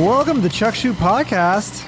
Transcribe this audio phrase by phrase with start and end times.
[0.00, 1.86] Welcome to the Chuck Shoot Podcast.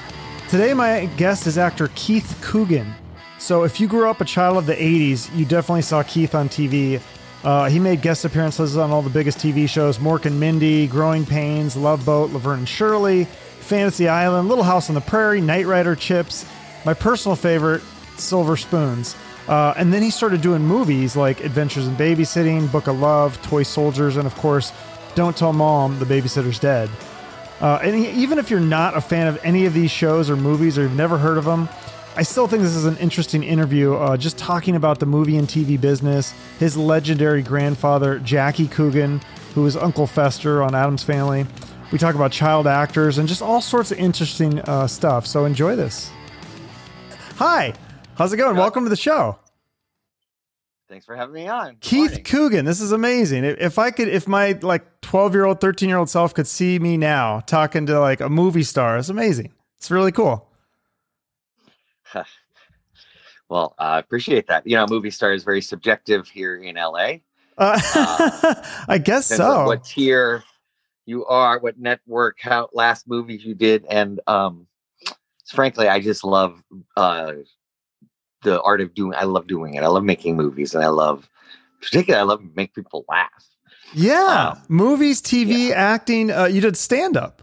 [0.50, 2.92] Today, my guest is actor Keith Coogan.
[3.38, 6.50] So, if you grew up a child of the 80s, you definitely saw Keith on
[6.50, 7.00] TV.
[7.42, 11.24] Uh, he made guest appearances on all the biggest TV shows Mork and Mindy, Growing
[11.24, 13.24] Pains, Love Boat, Laverne and Shirley,
[13.60, 16.44] Fantasy Island, Little House on the Prairie, Knight Rider Chips,
[16.84, 17.80] my personal favorite,
[18.18, 19.16] Silver Spoons.
[19.48, 23.62] Uh, and then he started doing movies like Adventures in Babysitting, Book of Love, Toy
[23.62, 24.70] Soldiers, and of course,
[25.14, 26.90] Don't Tell Mom the Babysitter's Dead.
[27.62, 30.76] Uh, and even if you're not a fan of any of these shows or movies
[30.76, 31.68] or you've never heard of them,
[32.16, 33.94] I still think this is an interesting interview.
[33.94, 39.20] Uh, just talking about the movie and TV business, his legendary grandfather, Jackie Coogan,
[39.54, 41.46] who was Uncle Fester on Addams Family.
[41.92, 45.26] We talk about child actors and just all sorts of interesting uh, stuff.
[45.26, 46.10] So enjoy this.
[47.36, 47.74] Hi,
[48.16, 48.56] how's it going?
[48.56, 49.38] Welcome to the show.
[50.92, 51.78] Thanks for having me on.
[51.80, 52.24] Keith Morning.
[52.24, 53.44] Coogan, this is amazing.
[53.44, 56.78] If I could, if my like 12 year old, 13 year old self could see
[56.78, 59.54] me now talking to like a movie star, it's amazing.
[59.78, 60.50] It's really cool.
[63.48, 64.66] well, I appreciate that.
[64.66, 67.20] You know, movie star is very subjective here in LA.
[67.56, 67.80] Uh,
[68.86, 69.64] I guess so.
[69.64, 70.44] What tier
[71.06, 74.66] you are, what network, how last movies you did, and um,
[75.46, 76.62] frankly, I just love
[76.98, 77.32] uh,
[78.42, 79.14] the art of doing.
[79.16, 79.82] I love doing it.
[79.82, 81.28] I love making movies, and I love,
[81.80, 83.30] particularly, I love make people laugh.
[83.94, 86.30] Yeah, Um, movies, TV, acting.
[86.30, 87.42] Uh, you did stand up.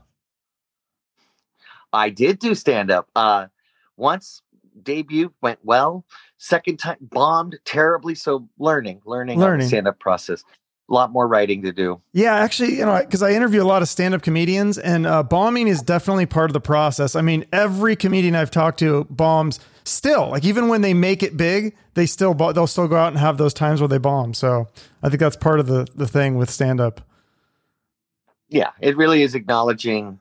[1.94, 3.08] I did do stand up.
[3.16, 3.48] Uh,
[3.98, 4.42] once
[4.84, 6.06] debut went well.
[6.38, 8.16] Second time bombed terribly.
[8.16, 9.68] So learning, learning, Learning.
[9.68, 10.44] stand up process.
[10.90, 12.02] A lot more writing to do.
[12.14, 15.24] Yeah, actually, you know, because I interview a lot of stand up comedians, and uh,
[15.24, 17.16] bombing is definitely part of the process.
[17.16, 20.30] I mean, every comedian I've talked to bombs still.
[20.30, 23.18] Like even when they make it big, they still bo- they'll still go out and
[23.18, 24.34] have those times where they bomb.
[24.34, 24.68] So
[25.04, 27.02] I think that's part of the the thing with stand up.
[28.48, 30.20] Yeah, it really is acknowledging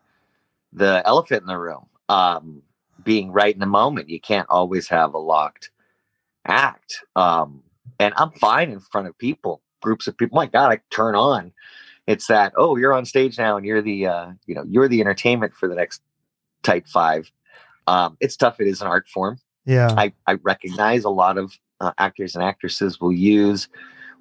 [0.73, 1.87] the elephant in the room.
[2.11, 2.63] Um,
[3.09, 4.11] being right in the moment.
[4.11, 5.71] You can't always have a locked
[6.45, 7.03] act.
[7.17, 7.63] Um,
[7.99, 10.37] and I'm fine in front of people, groups of people.
[10.37, 11.53] My God, I turn on.
[12.07, 15.01] It's that, oh, you're on stage now and you're the uh, you know, you're the
[15.01, 16.03] entertainment for the next
[16.63, 17.31] type five.
[17.87, 18.61] Um, it's tough.
[18.61, 19.39] It is an art form.
[19.67, 23.69] Yeah, I, I recognize a lot of uh, actors and actresses will use,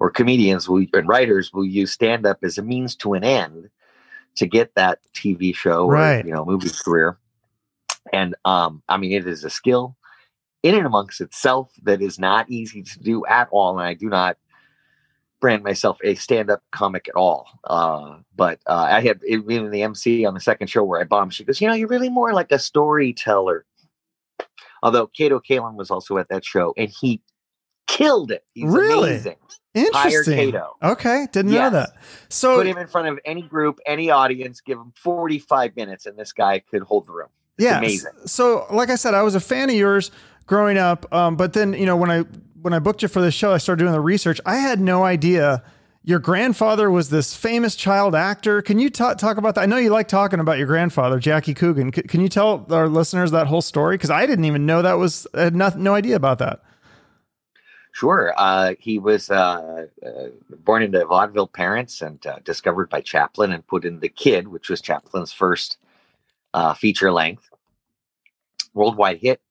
[0.00, 3.70] or comedians will, and writers will use stand up as a means to an end
[4.36, 6.24] to get that TV show or Right.
[6.24, 7.18] you know movie career.
[8.12, 9.96] And um, I mean, it is a skill
[10.62, 13.78] in and amongst itself that is not easy to do at all.
[13.78, 14.36] And I do not
[15.40, 17.46] brand myself a stand-up comic at all.
[17.64, 21.34] Uh, but uh, I had even the MC on the second show where I bombed.
[21.34, 23.64] She goes, "You know, you're really more like a storyteller."
[24.82, 27.20] Although Kato Kaelin was also at that show, and he
[27.88, 28.44] killed it.
[28.54, 29.10] He's Really?
[29.10, 29.36] amazing.
[29.74, 30.36] Interesting.
[30.36, 30.76] Kato.
[30.82, 31.90] Okay, didn't know that.
[32.28, 36.16] So Put him in front of any group, any audience, give him 45 minutes, and
[36.18, 37.28] this guy could hold the room.
[37.58, 38.12] It's yeah, amazing.
[38.26, 40.10] So, like I said, I was a fan of yours
[40.46, 42.24] growing up, um, but then you know when I
[42.62, 44.40] when I booked you for this show, I started doing the research.
[44.46, 45.62] I had no idea
[46.04, 48.62] your grandfather was this famous child actor.
[48.62, 49.60] Can you ta- talk about that?
[49.60, 51.92] I know you like talking about your grandfather, Jackie Coogan.
[51.92, 53.96] C- can you tell our listeners that whole story?
[53.96, 56.62] Because I didn't even know that was I had no, no idea about that.
[57.92, 58.32] Sure.
[58.38, 60.28] Uh, he was uh, uh,
[60.60, 64.70] born into vaudeville parents and uh, discovered by Chaplin and put in The Kid, which
[64.70, 65.78] was Chaplin's first
[66.54, 67.50] uh, feature length.
[68.72, 69.42] Worldwide hit.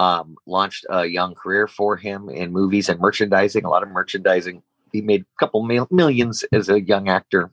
[0.00, 4.62] Um, launched a young career for him in movies and merchandising, a lot of merchandising.
[4.92, 7.50] He made a couple mil- millions as a young actor.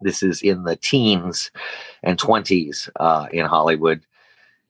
[0.00, 1.50] This is in the teens
[2.02, 4.00] and 20s uh, in Hollywood.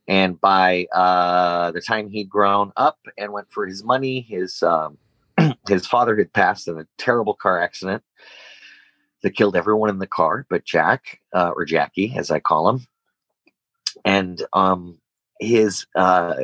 [0.09, 4.99] And by uh, the time he'd grown up and went for his money, his um,
[5.69, 8.03] his father had passed in a terrible car accident
[9.23, 12.87] that killed everyone in the car, but Jack uh, or Jackie, as I call him.
[14.05, 14.99] And um,
[15.41, 16.35] his uh,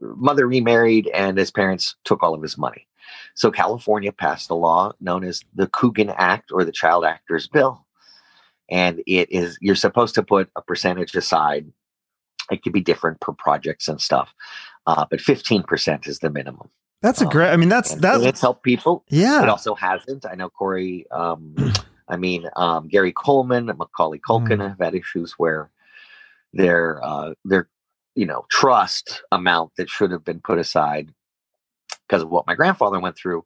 [0.00, 2.86] mother remarried, and his parents took all of his money.
[3.34, 7.84] So California passed a law known as the Coogan Act or the Child Actors Bill,
[8.70, 11.66] and it is you're supposed to put a percentage aside
[12.50, 14.34] it could be different per projects and stuff
[14.86, 16.68] uh, but 15% is the minimum
[17.02, 17.50] That's a Um, great.
[17.50, 18.20] I mean, that's and that.
[18.22, 19.42] it's helped people Yeah.
[19.42, 21.54] it also hasn't i know corey um,
[22.08, 24.68] i mean um, gary coleman and macaulay culkin Mm.
[24.70, 25.70] have had issues where
[26.52, 27.68] their uh, their
[28.14, 31.12] you know trust amount that should have been put aside
[32.08, 33.44] because of what my grandfather went through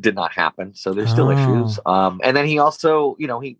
[0.00, 1.30] did not happen so there's still Oh.
[1.30, 3.58] issues um, and then he also you know he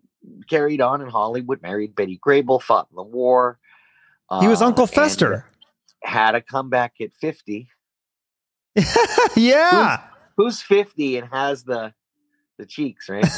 [0.49, 3.57] carried on in hollywood married betty grable fought in the war
[4.41, 5.45] he was uh, Uncle Fester.
[6.03, 7.67] had a comeback at 50
[9.35, 10.01] yeah.
[10.37, 11.93] who's 50 and has the
[12.57, 13.25] the cheeks right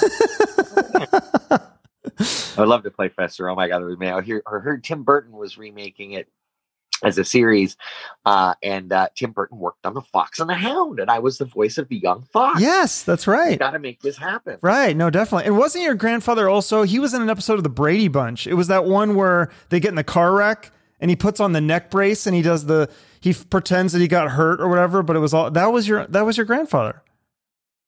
[2.19, 3.49] I would love to play Fester.
[3.49, 4.07] Oh my god, it was me.
[4.07, 6.29] I hear, I heard Tim Burton was remaking it
[7.03, 7.75] as a series,
[8.25, 11.37] uh, and uh, Tim Burton worked on the Fox and the Hound, and I was
[11.37, 12.61] the voice of the young fox.
[12.61, 13.59] yes, that's right.
[13.59, 14.57] got to make this happen.
[14.61, 14.95] Right.
[14.95, 15.45] No, definitely.
[15.45, 16.83] And wasn't your grandfather also?
[16.83, 18.47] He was in an episode of the Brady Bunch.
[18.47, 21.51] It was that one where they get in the car wreck and he puts on
[21.51, 22.89] the neck brace and he does the
[23.19, 25.03] he pretends that he got hurt or whatever.
[25.03, 27.01] But it was all that was your that was your grandfather.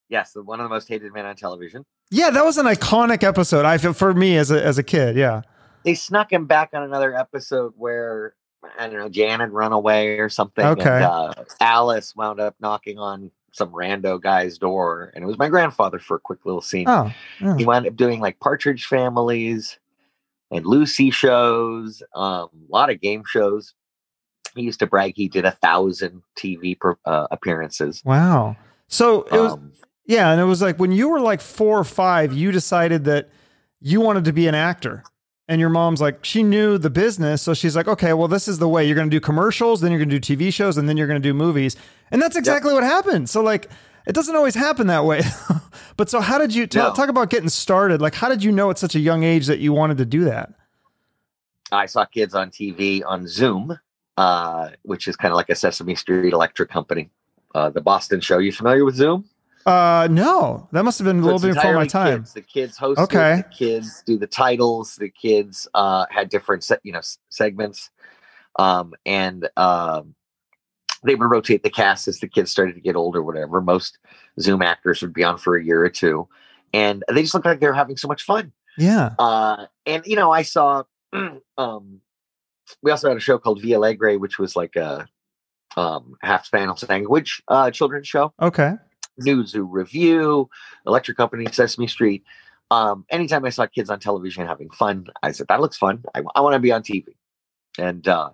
[0.10, 1.86] Yes, one of the most hated men on television.
[2.10, 3.66] Yeah, that was an iconic episode.
[3.66, 5.18] I feel for me as a as a kid.
[5.18, 5.42] Yeah.
[5.84, 8.34] They snuck him back on another episode where
[8.78, 10.66] I don't know Jan had run away or something.
[10.66, 10.96] Okay.
[10.96, 15.50] And, uh, Alice wound up knocking on some rando guy's door, and it was my
[15.50, 16.88] grandfather for a quick little scene.
[16.88, 17.12] Oh.
[17.42, 17.58] yeah.
[17.58, 19.80] he wound up doing like Partridge Families
[20.52, 23.74] and Lucy shows, um, a lot of game shows.
[24.56, 28.02] He used to brag he did a thousand TV per, uh, appearances.
[28.06, 28.56] Wow.
[28.88, 29.74] So it was Um,
[30.06, 33.30] yeah, and it was like when you were like four or five, you decided that
[33.82, 35.04] you wanted to be an actor.
[35.50, 37.42] And your mom's like, she knew the business.
[37.42, 39.92] So she's like, okay, well, this is the way you're going to do commercials, then
[39.92, 41.78] you're going to do TV shows, and then you're going to do movies.
[42.12, 43.30] And that's exactly what happened.
[43.30, 43.70] So, like,
[44.06, 45.22] it doesn't always happen that way.
[45.98, 46.94] but so, how did you ta- No.
[46.94, 48.02] talk about getting started?
[48.02, 50.26] Like, how did you know at such a young age that you wanted to do
[50.26, 50.54] that?
[51.72, 53.78] I saw kids on TV on Zoom,
[54.18, 57.10] uh, which is kind of like a Sesame Street electric company.
[57.56, 58.38] Uh, the Boston show.
[58.38, 59.26] You familiar with Zoom?
[59.68, 62.20] Uh, no, that must have been a little bit before my time.
[62.20, 62.34] Kids.
[62.34, 63.44] The kids host Okay.
[63.50, 64.96] The kids do the titles.
[64.96, 67.90] The kids uh, had different, se- you know, s- segments,
[68.58, 70.16] um, and um,
[71.04, 73.20] they would rotate the cast as the kids started to get older.
[73.20, 73.60] Or whatever.
[73.60, 74.00] Most
[74.40, 76.30] Zoom actors would be on for a year or two,
[76.74, 78.54] and they just looked like they were having so much fun.
[78.78, 79.16] Yeah.
[79.20, 80.84] Uh, and you know, I saw.
[81.58, 82.00] um,
[82.82, 85.08] we also had a show called Villa Alegre, which was like a
[85.76, 88.34] um, half Spanish language uh, children's show.
[88.42, 88.74] Okay.
[89.18, 90.48] New Zoo Revue,
[90.86, 92.24] Electric Company, Sesame Street.
[92.70, 96.04] Um, anytime I saw kids on television having fun, I said, that looks fun.
[96.14, 97.06] I, want to be on TV.
[97.78, 98.32] And uh,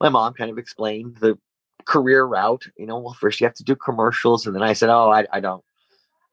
[0.00, 1.38] my mom kind of explained the
[1.84, 2.66] career route.
[2.76, 4.46] You know, well, first you have to do commercials.
[4.46, 5.62] And then I said, oh, I, I don't.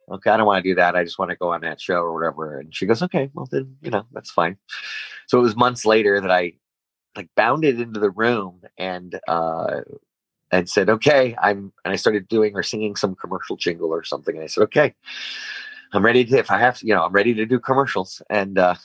[0.09, 0.95] Okay, I don't want to do that.
[0.95, 2.59] I just want to go on that show or whatever.
[2.59, 4.57] And she goes, okay, well, then, you know, that's fine.
[5.27, 6.53] So it was months later that I
[7.15, 9.81] like bounded into the room and uh,
[10.51, 14.36] and said, "Okay, I'm." And I started doing or singing some commercial jingle or something.
[14.36, 14.94] And I said, "Okay,
[15.94, 16.38] I'm ready to.
[16.38, 18.75] If I have to, you know, I'm ready to do commercials." And uh,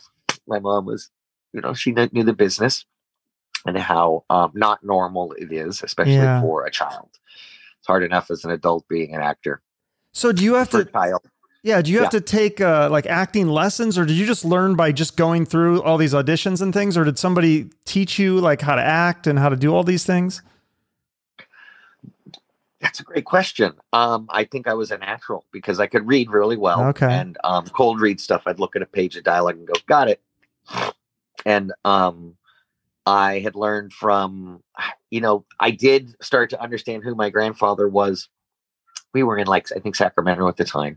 [0.46, 1.10] my mom was,
[1.52, 2.84] you know, she knew the business
[3.66, 6.40] and how um, not normal it is, especially Yeah.
[6.40, 7.10] for a child.
[7.78, 9.62] It's hard enough as an adult being an actor.
[10.12, 11.20] So, do you have For to child,
[11.62, 12.20] Yeah, do you have Yeah.
[12.20, 15.82] to take uh, like acting lessons, or did you just learn by just going through
[15.82, 19.38] all these auditions and things, or did somebody teach you like how to act and
[19.38, 20.42] how to do all these things?
[22.80, 23.74] That's a great question.
[23.92, 26.82] Um, I think I was a natural because I could read really well.
[26.88, 27.12] Okay.
[27.12, 30.08] And um, cold read stuff, I'd look at a page of dialogue and go, "Got
[30.08, 30.22] it."
[31.44, 32.36] And um,
[33.06, 34.62] I had learned from,
[35.10, 38.28] you know, I did start to understand who my grandfather was.
[39.12, 40.96] We were in like I think Sacramento at the time,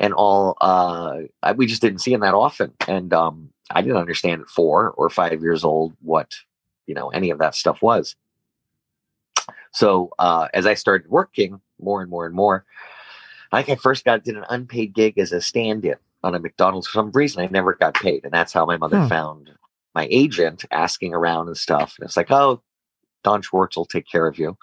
[0.00, 2.72] and all uh, I, we just didn't see him that often.
[2.88, 6.34] And um, I didn't understand at four or five years old what
[6.86, 8.16] you know any of that stuff was.
[9.72, 12.64] So uh, as I started working more and more and more,
[13.52, 16.86] I think I first got did an unpaid gig as a stand-in on a McDonald's.
[16.88, 19.08] For some reason, I never got paid, and that's how my mother Hmm.
[19.08, 19.50] found
[19.94, 21.94] my agent asking around and stuff.
[21.98, 22.62] And it's like, oh,
[23.22, 24.56] Don Schwartz will take care of you,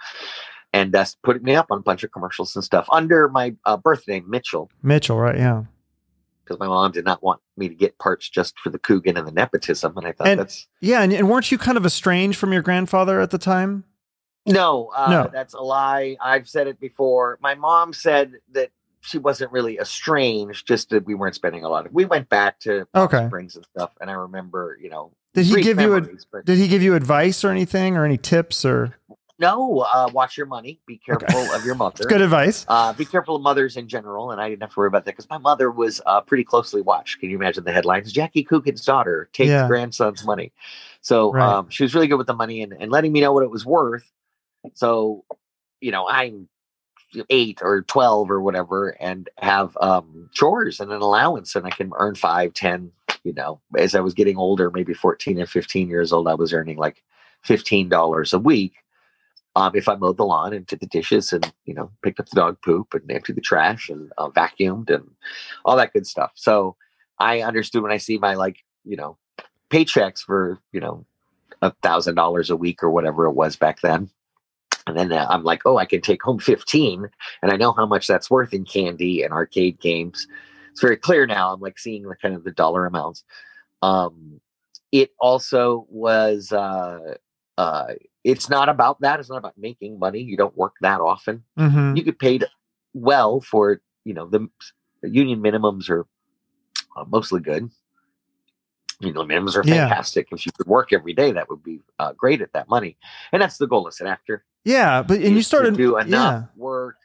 [0.74, 3.78] and that's putting me up on a bunch of commercials and stuff under my uh,
[3.78, 5.38] birth name, Mitchell, Mitchell, right?
[5.38, 5.64] Yeah.
[6.44, 9.26] because my mom did not want me to get parts just for the Coogan and
[9.28, 12.38] the nepotism, and I thought And- that's Yeah, and, and weren't you kind of estranged
[12.38, 13.84] from your grandfather at the time?
[14.46, 15.30] No, uh, No.
[15.32, 16.18] that's a lie.
[16.22, 17.38] I've said it before.
[17.42, 18.72] My mom said that
[19.02, 21.94] she wasn't really estranged, just that we weren't spending a lot of.
[21.94, 23.26] We went back to Okay.
[23.28, 26.58] Springs and stuff, and I remember, you know, Did he give you a but Did
[26.58, 28.96] he give you advice or anything, or any tips, or
[29.40, 29.80] no?
[29.80, 30.80] Uh, watch your money.
[30.86, 32.06] Be careful of your mother.
[32.08, 32.66] good advice?
[32.68, 35.12] Uh, be careful of mothers in general, and I didn't have to worry about that
[35.12, 37.20] because my mother was uh, pretty closely watched.
[37.20, 38.12] Can you imagine the headlines?
[38.12, 39.68] Jackie Coogan's daughter takes Yeah.
[39.68, 40.52] grandson's money.
[41.02, 41.44] So Right.
[41.58, 43.50] um, she was really good with the money and, and letting me know what it
[43.52, 44.10] was worth.
[44.74, 45.25] So,
[45.82, 46.48] you know, I'm
[47.29, 51.91] eight or 12 or whatever and have um, chores and an allowance and I can
[51.98, 52.91] earn five, 10,
[53.24, 56.53] you know, as I was getting older, maybe 14 and 15 years old, I was
[56.53, 57.03] earning like
[57.46, 58.74] $15 a week.
[59.55, 62.27] Um, if I mowed the lawn and did the dishes and you know picked up
[62.27, 65.08] the dog poop and emptied the trash and uh, vacuumed and
[65.63, 66.75] all that good stuff, so
[67.20, 69.17] I understood when I see my like you know
[69.70, 71.05] paychecks for you know
[71.62, 74.10] a thousand dollars a week or whatever it was back then,
[74.88, 77.08] and then uh, I'm like, oh, I can take home fifteen,
[77.42, 80.28] and I know how much that's worth in candy and arcade games.
[80.72, 81.54] It's very clear now.
[81.54, 83.24] I'm like seeing the kind of the dollar amounts.
[83.82, 84.42] Um,
[84.92, 86.52] it also was.
[86.52, 87.16] Uh,
[87.58, 89.20] uh, it's not about that.
[89.20, 90.22] It's not about making money.
[90.22, 91.44] You don't work that often.
[91.58, 92.46] hmm You get paid
[92.94, 94.48] well for you know the,
[95.02, 96.06] the union minimums are
[96.98, 97.70] uh, mostly good.
[99.00, 99.88] You know, minimums are Yeah.
[99.88, 100.30] fantastic.
[100.32, 102.98] If you could work every day, that would be uh, great at that money.
[103.32, 104.46] And that's the goal as an actor.
[104.65, 106.96] Yeah, but and you started do enough Yeah, work.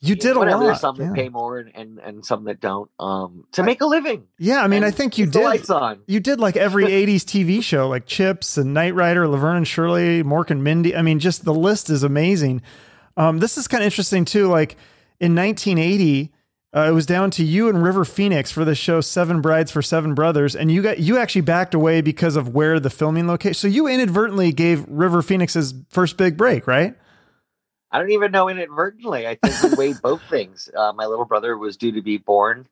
[0.00, 0.60] you did a lot.
[0.60, 2.90] There's some that pay more and, and and some that don't.
[2.98, 4.24] Um, to make a living.
[4.38, 5.44] Yeah, I mean, I think you did.
[5.44, 6.00] lights on.
[6.06, 10.22] You did like every 80s TV show, like Chips and Knight Rider, Laverne and Shirley,
[10.22, 10.94] Mork and Mindy.
[10.94, 12.62] I mean, just the list is amazing.
[13.16, 14.46] Um, this is kind of interesting too.
[14.48, 14.76] Like
[15.20, 16.32] in 1980,
[16.74, 19.82] uh, it was down to you and River Phoenix for the show Seven Brides for
[19.82, 23.54] Seven Brothers, and you got you actually backed away because of where the filming location.
[23.54, 26.94] So you inadvertently gave River Phoenix's first big break, right?
[27.90, 29.26] I don't even know inadvertently.
[29.26, 30.68] I think we weighed both things.
[30.76, 32.68] Uh, my little brother was due to be born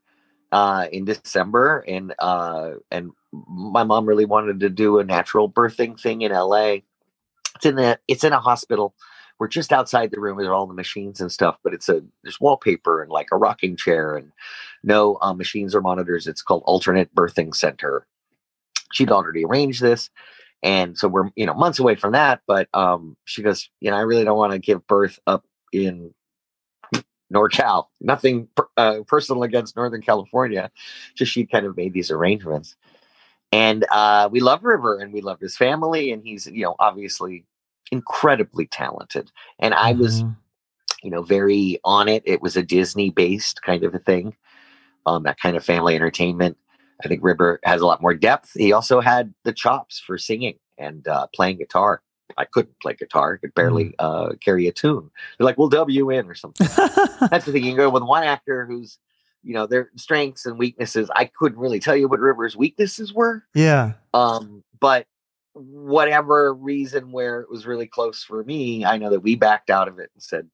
[0.53, 6.01] uh, in December, and uh, and my mom really wanted to do a natural birthing
[6.01, 6.77] thing in LA.
[7.57, 8.95] It's in the it's in a hospital.
[9.39, 12.41] We're just outside the room with all the machines and stuff, but it's a there's
[12.41, 14.33] wallpaper and like a rocking chair and
[14.83, 16.27] no uh, machines or monitors.
[16.27, 18.07] It's called Alternate Birthing Center.
[18.93, 20.11] She'd already arranged this,
[20.63, 22.41] and so we're you know months away from that.
[22.47, 26.15] But um, she goes, you know, I really don't want to give birth up in
[27.33, 27.87] NorCal.
[28.01, 30.71] Nothing uh, personal against Northern California.
[31.17, 32.77] Just she kind of made these arrangements,
[33.53, 37.45] and uh, we love River and we love his family, and he's you know obviously
[37.91, 39.31] incredibly talented.
[39.59, 40.37] And I was Mhm.
[41.03, 42.23] you know very on it.
[42.27, 44.37] It was a Disney based kind of a thing,
[45.07, 46.57] um, that kind of family entertainment.
[47.05, 48.53] I think River has a lot more depth.
[48.55, 52.03] He also had the chops for singing and uh, playing guitar.
[52.37, 55.11] I couldn't play guitar; I could barely uh, carry a tune.
[55.39, 56.67] They're like, "We'll dub you in" or something.
[57.31, 57.65] That's the thing.
[57.65, 58.99] You can go with one actor who's,
[59.43, 61.11] you know, their strengths and weaknesses.
[61.15, 63.45] I couldn't really tell you what River's weaknesses were.
[63.55, 63.93] yeah.
[64.13, 65.07] Um, but
[65.55, 69.89] whatever reason where it was really close for me, I know that we backed out
[69.89, 70.49] of it and said,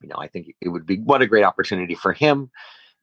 [0.00, 2.50] you know, I think it would be what a great opportunity for him.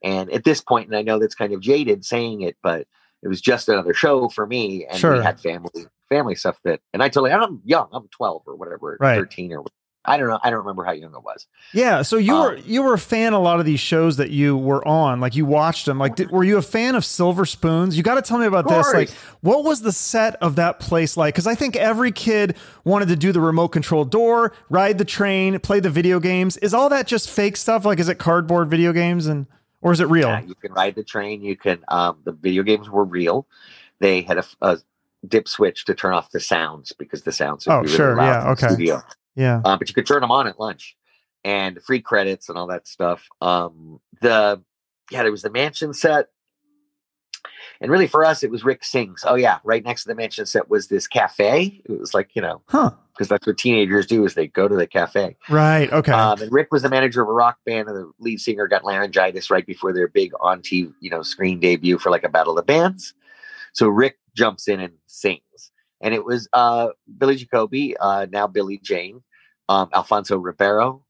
[0.03, 2.87] And at this point, and I know that's kind of jaded saying it, but
[3.21, 5.17] it was just another show for me, and Sure.
[5.17, 5.71] we had family
[6.09, 6.81] family stuff that.
[6.93, 9.15] And I told you, I'm young, I'm 12 or whatever, Right.
[9.15, 9.63] 13 or
[10.05, 11.47] I don't know, I don't remember how young I was.
[11.73, 14.17] Yeah, so you were Um, you were a fan of a lot of these shows
[14.17, 15.97] that you were on, like you watched them.
[15.97, 17.95] Like, did, were you a fan of Silver Spoons?
[17.95, 18.93] You got to tell me about this.
[18.93, 19.09] Like,
[19.41, 21.33] what was the set of that place like?
[21.33, 25.57] Because I think every kid wanted to do the remote control door, ride the train,
[25.59, 26.57] play the video games.
[26.57, 27.85] Is all that just fake stuff?
[27.85, 29.47] Like, is it cardboard video games, and
[29.81, 30.27] or is it real?
[30.27, 31.41] Yeah, you can ride the train.
[31.41, 31.79] You can.
[31.87, 33.47] Um, the video games were real.
[33.99, 34.77] They had a, a
[35.25, 37.65] dip switch to turn off the sounds because the sounds.
[37.65, 38.67] would Oh, be really sure, yeah, okay.
[38.67, 39.01] Studio.
[39.35, 40.95] Yeah, Uh, but you could turn them on at lunch,
[41.43, 43.27] and free credits and all that stuff.
[43.41, 44.61] Um, the
[45.11, 46.27] yeah, there was the mansion set,
[47.81, 49.23] and really for us, it was Rick Sings.
[49.27, 51.81] Oh yeah, right next to the mansion set was this cafe.
[51.85, 52.91] It was like you know huh?
[53.13, 55.35] because that's what teenagers do is they go to the cafe.
[55.49, 55.91] Right.
[55.91, 56.11] Okay.
[56.11, 58.83] Um, and Rick was the manager of a rock band, and the lead singer got
[58.83, 62.57] laryngitis right before their big on TV, you know, screen debut for like a battle
[62.57, 63.13] of the bands.
[63.73, 65.41] So Rick jumps in and sings,
[66.03, 69.23] and it was uh, Billy Jacoby, uh, now Billy Jayne,
[69.69, 71.03] um, Alfonso Ribeiro,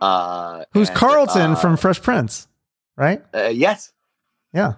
[0.00, 2.48] uh, Who's and, Carlton uh, from Fresh Prince?
[2.96, 3.22] Right.
[3.34, 3.92] uh, yes,
[4.54, 4.72] Yeah.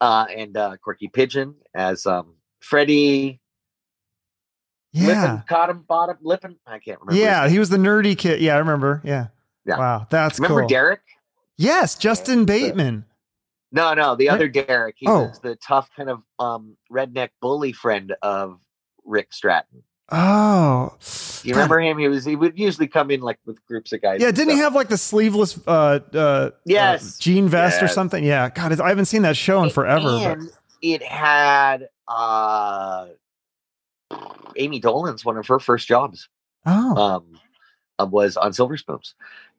[0.00, 3.40] uh, and uh, Corky Pigeon as um, Freddie
[4.92, 5.08] Yeah.
[5.08, 6.56] Lippin, Cotton Bottom Lippin.
[6.66, 7.20] I can't remember.
[7.20, 7.48] Yeah.
[7.48, 8.40] He was the nerdy kid.
[8.40, 9.02] Yeah, I remember.
[9.04, 9.26] Yeah.
[9.66, 9.78] Yeah.
[9.78, 10.44] Wow, that's cool.
[10.44, 10.68] remember cool.
[10.68, 11.00] Derek?
[11.56, 12.44] Yes, Justin Yeah.
[12.44, 13.04] Bateman.
[13.72, 14.94] No, no, the other Derek.
[14.98, 15.24] He Oh.
[15.24, 18.60] was the tough kind of um, redneck bully friend of
[19.04, 19.82] Rick Stratton.
[20.12, 20.94] Oh,
[21.42, 21.56] You God.
[21.60, 21.98] remember him?
[21.98, 24.20] He was he would usually come in like with groups of guys.
[24.20, 27.16] Yeah, didn't he have like the sleeveless uh uh Yes.
[27.16, 28.22] uh, jean vest or something?
[28.22, 28.50] Yeah.
[28.50, 30.02] God, I haven't seen that show in forever.
[30.02, 30.50] but- And
[30.82, 33.06] it had uh,
[34.10, 36.28] Ami Dolenz one of her first jobs.
[36.66, 36.96] oh.
[36.96, 37.40] um,
[37.98, 39.14] uh, was on Silver Spoons.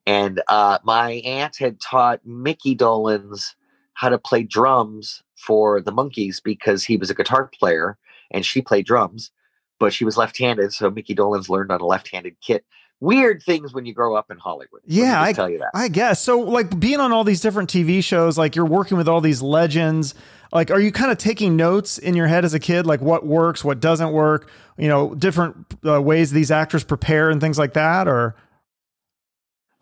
[0.05, 3.55] And uh, my aunt had taught Mickey Dolenz
[3.93, 7.97] how to play drums for the Monkees because he was a guitar player
[8.31, 9.31] and she played drums,
[9.79, 10.73] but she was left handed.
[10.73, 12.65] So Mickey Dolenz learned on a left handed kit.
[13.01, 14.81] Weird things when you grow up in Hollywood.
[14.85, 15.71] Yeah, I- tell you that.
[15.73, 16.21] I guess.
[16.21, 19.41] So like being on all these different TV shows, like you're working with all these
[19.41, 20.15] legends,
[20.53, 23.25] like are you kind of taking notes in your head as a kid like what
[23.25, 27.73] works, what doesn't work, you know, different uh, ways these actors prepare and things like
[27.73, 28.35] that or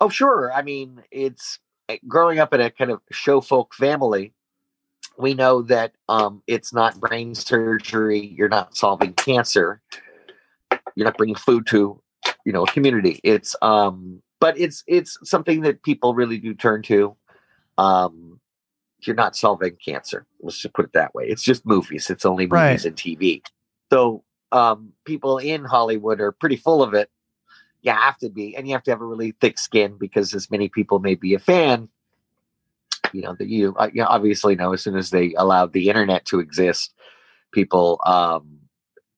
[0.00, 0.52] Oh, sure.
[0.52, 4.32] I mean, it's eh, growing up in a kind of show folk family.
[5.18, 8.20] We know that um, it's not brain surgery.
[8.36, 9.80] You're not solving cancer.
[10.96, 12.00] You're not bringing food to,
[12.44, 13.20] you know, a community.
[13.22, 17.16] It's, um, but it's it's something that people really do turn to.
[17.78, 18.40] Um,
[19.00, 20.26] you're not solving cancer.
[20.40, 21.26] Let's just put it that way.
[21.26, 22.10] It's just movies.
[22.10, 22.84] It's only movies Right.
[22.84, 23.42] and TV.
[23.92, 27.10] So um, people in Hollywood are pretty full of it.
[27.82, 30.50] You have to be, and you have to have a really thick skin because as
[30.50, 31.88] many people may be a fan,
[33.14, 36.24] you know that you, uh, you obviously know as soon as they allowed the internet
[36.26, 36.92] to exist,
[37.52, 38.58] people um,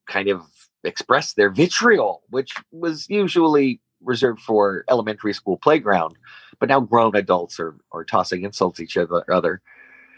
[0.07, 0.43] kind of
[0.85, 6.17] express their vitriol, which was usually reserved for elementary school playground,
[6.61, 9.25] but now grown adults are are tossing insults each other.
[9.33, 9.63] other.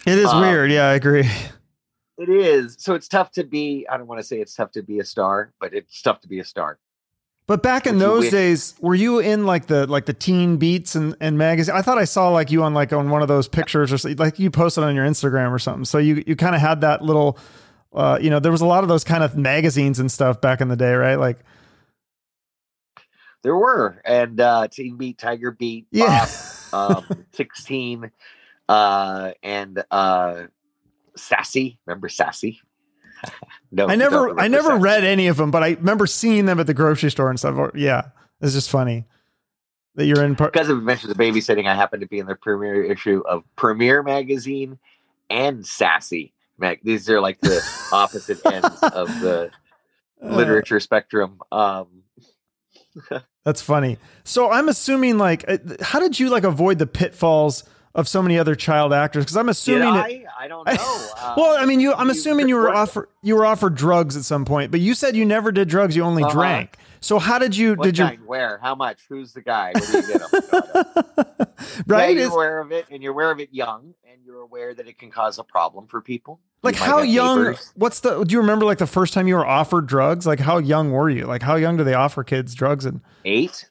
[0.07, 0.71] It is Um, weird.
[0.71, 1.29] Yeah, I agree.
[2.19, 3.87] It is so it's tough to be.
[3.89, 6.29] I don't want to say it's tough to be a star, but it's tough to
[6.29, 6.79] be a star.
[7.49, 11.17] But back in those days, were you in like the like the teen beats and,
[11.19, 11.75] and magazine?
[11.75, 14.11] I thought I saw like you on like on one of those pictures or so-
[14.19, 15.87] like you posted on your Instagram or something.
[15.87, 17.39] So you you kind of had that little
[17.95, 20.61] uh you know, there was a lot of those kind of magazines and stuff back
[20.61, 21.17] in the day, right?
[21.17, 21.39] Like
[23.43, 26.29] There were and uh, Teen Beat, Tiger Beat, yeah.
[26.71, 28.11] Bop, um, sixteen,
[28.69, 30.43] uh, and uh,
[31.17, 31.79] Sassy.
[31.87, 32.61] Remember Sassy?
[33.71, 36.67] No, I never I never read any of them, but I remember seeing them at
[36.67, 37.73] the grocery store and stuff.
[37.75, 38.09] Yeah.
[38.41, 39.05] It's just funny
[39.97, 40.53] that you're in part.
[40.53, 44.03] because of Adventures of Babysitting, I happened to be in the premiere issue of Premiere
[44.03, 44.79] Magazine
[45.29, 46.33] and Sassy.
[46.57, 47.61] Mag- These are like the
[47.93, 49.51] opposite ends of the
[50.23, 51.41] Uh, literature spectrum.
[51.53, 52.03] Um,
[53.45, 53.99] That's funny.
[54.25, 57.65] So I'm assuming like uh, how did you like avoid the pitfalls
[57.95, 59.25] of so many other child actors?
[59.25, 60.25] Because I'm assuming it, I?
[60.45, 60.75] I don't know.
[61.17, 61.93] Uh, Well, I mean, you.
[61.95, 65.17] I'm assuming you were offered you were offered drugs at some point, but you said
[65.17, 65.97] you never did drugs.
[65.97, 66.33] You only Uh-huh.
[66.33, 66.77] drank.
[67.01, 67.75] So how did you?
[67.75, 68.07] What did you?
[68.27, 68.59] Where?
[68.59, 69.01] How much?
[69.09, 69.73] Who's the guy?
[69.77, 69.83] You
[71.87, 72.17] right?
[72.17, 74.87] Yeah, you're aware of it, and you're aware of it young, and you're aware that
[74.89, 76.41] it can cause a problem for people.
[76.63, 77.57] like You how young?
[77.75, 78.25] What's the?
[78.25, 80.27] Do you remember like the first time you were offered drugs?
[80.27, 81.27] Like how young were you?
[81.27, 82.85] Like how young do they offer kids drugs?
[82.85, 83.69] And Eight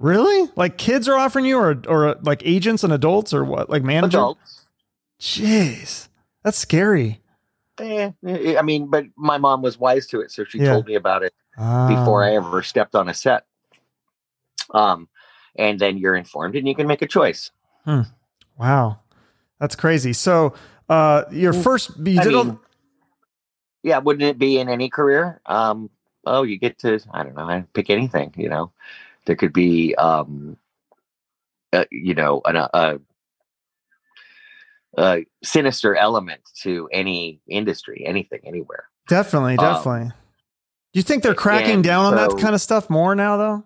[0.00, 3.70] really, like kids are offering you, or or like agents and adults, or what?
[3.70, 4.16] Like manager?
[4.18, 4.66] adults.
[5.20, 6.08] Jeez,
[6.42, 7.20] that's scary.
[7.78, 10.70] Eh, eh, I mean, but my mom was wise to it, so she Yeah.
[10.70, 11.32] told me about it
[11.86, 13.44] before I ever stepped on a set.
[14.72, 15.08] Um,
[15.56, 17.50] and then you're informed, and you can make a choice.
[18.58, 19.00] Wow,
[19.58, 20.12] that's crazy.
[20.12, 20.54] So,
[20.88, 22.32] uh, your Mm, first you I did.
[22.32, 22.58] mean, a,
[23.82, 25.40] yeah, wouldn't it be in any career?
[25.46, 25.90] Um,
[26.26, 28.32] oh, you get to I don't know, I pick anything.
[28.36, 28.72] You know,
[29.30, 30.56] there could be, um,
[31.72, 32.98] uh, you know, an, a,
[34.98, 38.88] a sinister element to any industry, anything, anywhere.
[39.06, 40.08] definitely, um, definitely.
[40.08, 43.64] Do you think they're cracking down on that kind of stuff more now, though?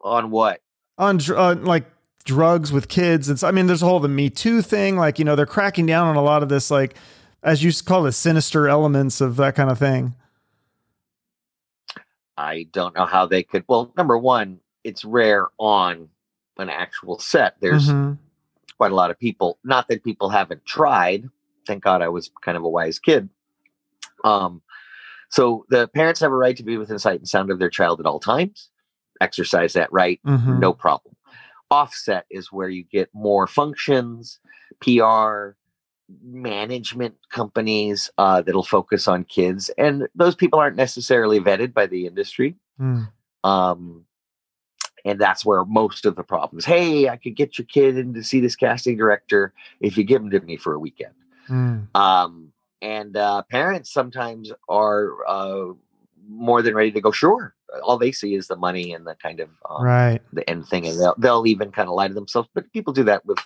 [0.00, 0.60] On what?
[0.98, 1.84] On uh, like
[2.24, 3.44] drugs with kids, it's.
[3.44, 4.96] I mean, there's a whole the Me Too thing.
[4.96, 6.96] Like, you know, they're cracking down on a lot of this, like
[7.44, 10.16] as you call it, sinister elements of that kind of thing.
[12.38, 13.64] I don't know how they could.
[13.68, 16.08] Well, number one, it's rare on
[16.56, 17.56] an actual set.
[17.60, 18.16] There's Mhm.
[18.76, 19.58] quite a lot of people.
[19.64, 21.28] Not that people haven't tried.
[21.66, 23.28] Thank God I was kind of a wise kid.
[24.22, 24.62] Um,
[25.30, 27.98] so the parents have a right to be within sight and sound of their child
[28.00, 28.70] at all times.
[29.20, 30.60] Exercise that right, Mhm.
[30.60, 31.16] no problem.
[31.70, 34.38] Offset is where you get more functions,
[34.80, 35.56] PR,
[36.22, 42.06] management companies uh, that'll focus on kids, and those people aren't necessarily vetted by the
[42.06, 42.56] industry.
[42.80, 43.10] Mm.
[43.44, 44.04] Um,
[45.04, 46.64] and that's where most of the problems.
[46.64, 50.22] Hey, I could get your kid in to see this casting director if you give
[50.22, 51.14] him to me for a weekend.
[51.48, 51.94] Mm.
[51.94, 55.72] Um, and uh, parents sometimes are uh,
[56.28, 57.10] more than ready to go.
[57.10, 60.20] Sure, all they see is the money and the kind of um, Right.
[60.32, 62.48] the end thing, and they'll, they'll even kind of lie to themselves.
[62.54, 63.38] But people do that with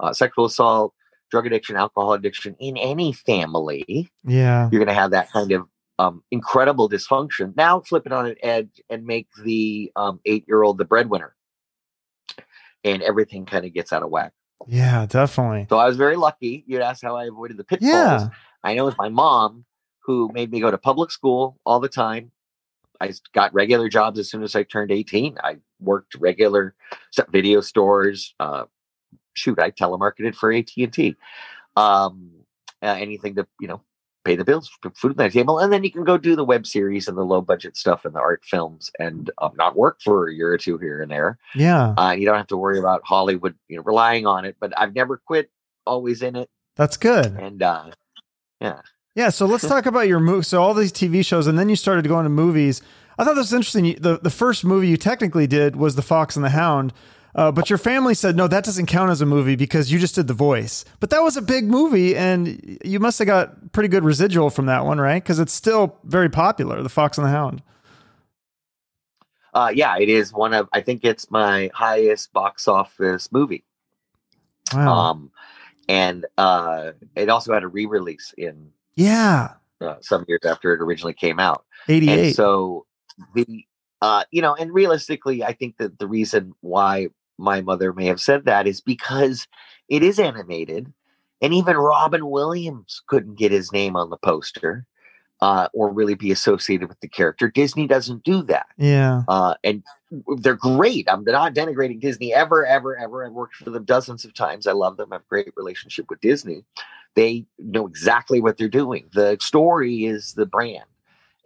[0.00, 0.94] uh, sexual assault,
[1.32, 4.68] drug addiction, alcohol addiction in any family Yeah.
[4.70, 5.66] you're going to have that kind of
[5.98, 7.56] um, incredible dysfunction.
[7.56, 11.34] Now flip it on its edge and make the um, eight year old the breadwinner,
[12.84, 14.32] and everything kind of gets out of whack.
[14.66, 15.06] Yeah.
[15.06, 15.66] Definitely.
[15.70, 16.64] So I was very lucky.
[16.66, 17.92] You'd ask how I avoided the pitfalls.
[17.92, 18.28] Yeah.
[18.62, 19.64] I know it's my mom
[20.00, 22.30] who made me go to public school all the time.
[23.00, 25.38] I got regular jobs as soon as I turned 18.
[25.42, 26.74] I worked regular
[27.30, 28.34] video stores.
[28.38, 28.64] Uh,
[29.34, 31.16] shoot, I telemarketed for AT&T.
[31.76, 32.30] Um,
[32.82, 33.80] uh, anything to, you know,
[34.24, 35.58] pay the bills, put food on the table.
[35.58, 38.14] And then you can go do the web series and the low budget stuff and
[38.14, 41.38] the art films and um, not work for a year or two here and there.
[41.54, 41.94] Yeah.
[41.96, 44.94] Uh, you don't have to worry about Hollywood, you know, relying on it, but I've
[44.94, 45.50] never quit,
[45.86, 46.48] always in it.
[46.76, 47.26] That's good.
[47.26, 47.90] And, uh,
[48.60, 48.80] Yeah,
[49.14, 49.28] yeah.
[49.30, 50.46] so let's talk about your move.
[50.46, 52.80] So all these TV shows, and then you started going to movies.
[53.18, 53.96] I thought this was interesting.
[54.00, 56.92] The the first movie you technically did was The Fox and the Hound,
[57.34, 60.14] uh, but your family said no, that doesn't count as a movie because you just
[60.14, 60.84] did the voice.
[61.00, 64.66] But that was a big movie, and you must have got pretty good residual from
[64.66, 65.22] that one, right?
[65.22, 67.62] Because it's still very popular, The Fox and the Hound.
[69.54, 70.68] Uh, yeah, it is one of.
[70.72, 73.64] I think it's my highest box office movie.
[74.72, 74.88] Wow.
[74.92, 75.30] Um,
[75.88, 79.54] and uh, it also had a re-release in Yeah.
[79.80, 81.64] uh, some years after it originally came out.
[81.88, 82.26] 88.
[82.26, 82.86] And so
[83.34, 83.64] the
[84.00, 88.20] uh, you know, and realistically, I think that the reason why my mother may have
[88.20, 89.46] said that is because
[89.88, 90.92] it is animated,
[91.40, 94.86] and even Robin Williams couldn't get his name on the poster.
[95.40, 97.50] Uh, or really be associated with the character.
[97.50, 98.66] Disney doesn't do that.
[98.78, 99.22] yeah.
[99.26, 99.82] Uh, and
[100.36, 101.08] they're great.
[101.10, 103.26] I'm not denigrating Disney ever, ever, ever.
[103.26, 104.68] I've worked for them dozens of times.
[104.68, 105.08] I love them.
[105.10, 106.64] I have a great relationship with Disney.
[107.16, 109.08] They know exactly what they're doing.
[109.12, 110.84] The story is the brand.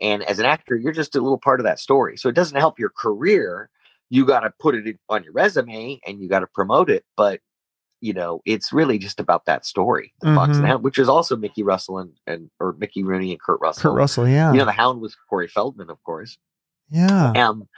[0.02, 2.18] And as an actor, you're just a little part of that story.
[2.18, 3.70] So it doesn't help your career.
[4.10, 7.04] You got to put it on your resume and you got to promote it.
[7.16, 7.40] But,
[8.00, 10.68] you know, it's really just about that story, the Fox and Mhm.
[10.68, 13.82] Hound, which is also Mickey Russell and, and or Mickey Rooney and Kurt Russell.
[13.90, 14.28] Kurt Russell.
[14.28, 14.52] Yeah.
[14.52, 16.38] You know, the Hound was Corey Feldman, of course.
[16.90, 17.32] yeah.
[17.32, 17.68] Um,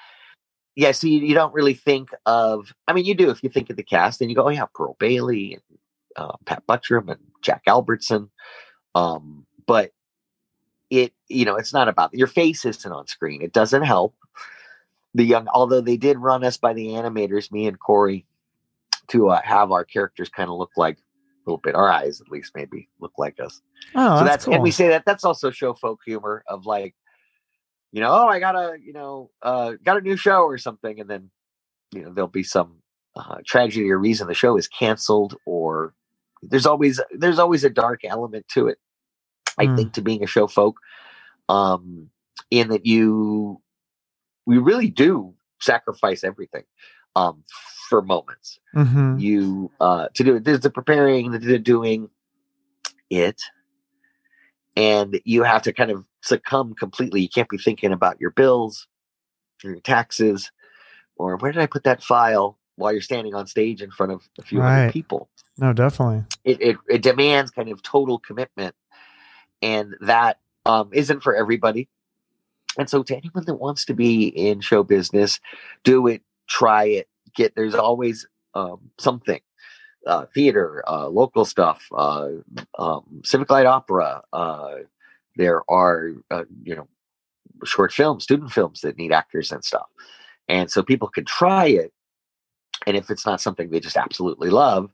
[0.76, 2.72] yeah, so you, you don't really think of.
[2.86, 4.66] I mean, you do if you think of the cast, and you go, "Oh yeah,
[4.72, 5.78] Pearl Bailey and
[6.14, 8.30] uh, Pat Buttram and Jack Albertson."
[8.94, 9.90] Um, but
[10.88, 13.42] it, you know, it's not about your face isn't on screen.
[13.42, 14.14] It doesn't help
[15.14, 15.48] the young.
[15.48, 18.26] Although they did run us by the animators, me and Corey,
[19.08, 21.74] to uh, have our characters kind of look like a little bit.
[21.74, 23.60] Our eyes, at least, maybe look like us
[23.94, 24.54] Oh, so that's, that's, cool.
[24.54, 26.94] and we say that that's also show folk humor of like
[27.92, 31.00] you know oh i got a you know uh got a new show or something
[31.00, 31.30] and then
[31.92, 32.76] you know there'll be some
[33.16, 35.94] uh, tragedy or reason the show is canceled or
[36.42, 38.78] there's always there's always a dark element to it
[39.58, 39.76] i Mm.
[39.76, 40.76] think to being a show folk
[41.48, 42.10] um
[42.50, 43.60] in that you
[44.48, 46.64] we really do sacrifice everything
[47.16, 47.44] um
[47.90, 49.20] for moments Mhm.
[49.20, 52.10] you uh to do it there's the preparing the, the doing
[53.10, 53.40] it
[54.76, 58.88] and you have to kind of succumb completely you can't be thinking about your bills
[59.64, 60.52] or your taxes
[61.16, 64.22] or where did i put that file while you're standing on stage in front of
[64.38, 64.86] a few Right.
[64.86, 66.24] other people No, definitely.
[66.44, 68.74] it, it it demands kind of total commitment
[69.62, 71.88] and that um isn't for everybody
[72.76, 75.40] and so to anyone that wants to be in show business
[75.84, 79.40] do it try it get there's always um something
[80.06, 82.28] uh theater uh local stuff uh
[82.78, 84.76] um civic light opera uh
[85.36, 86.88] there are uh, you know
[87.64, 89.86] short films student films that need actors and stuff.
[90.48, 91.92] And so people can try it
[92.86, 94.90] and if it's not something they just absolutely love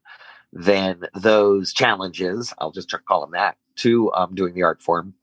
[0.53, 5.15] then those challenges i'll just call them that to um, doing the art form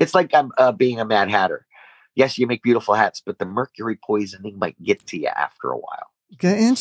[0.00, 1.66] it's like um, uh, being a mad hatter
[2.14, 5.76] yes you make beautiful hats but the mercury poisoning might get to you after a
[5.76, 6.10] while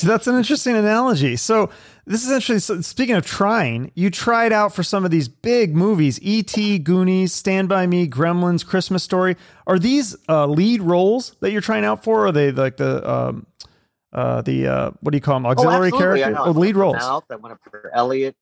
[0.01, 1.35] That's an interesting analogy.
[1.35, 1.69] So
[2.05, 2.59] this is interesting.
[2.59, 7.33] So speaking of trying, you tried out for some of these big movies: E.T., Goonies,
[7.33, 9.35] Stand by Me, Gremlins, Christmas Story.
[9.67, 12.21] Are these uh, lead roles that you're trying out for?
[12.21, 13.45] Or are they like the um,
[14.11, 15.45] uh, the uh, what do you call them?
[15.45, 16.23] Auxiliary Oh, absolutely.
[16.23, 16.45] I character?
[16.45, 16.45] know.
[16.45, 16.95] Oh, lead roles.
[16.95, 17.25] Mouth.
[17.29, 18.35] I went up for Elliot,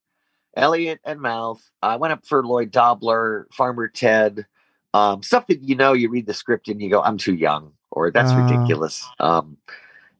[0.56, 1.62] Elliot and Mouth.
[1.82, 4.46] I went up for Lloyd Dobler, Farmer Ted.
[4.94, 7.72] Um, stuff that you know, you read the script and you go, "I'm too young,"
[7.92, 8.38] or "That's Uh.
[8.38, 9.58] ridiculous." Um,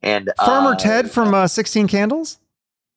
[0.02, 2.40] and Farmer uh, Ted from uh, Sixteen Candles.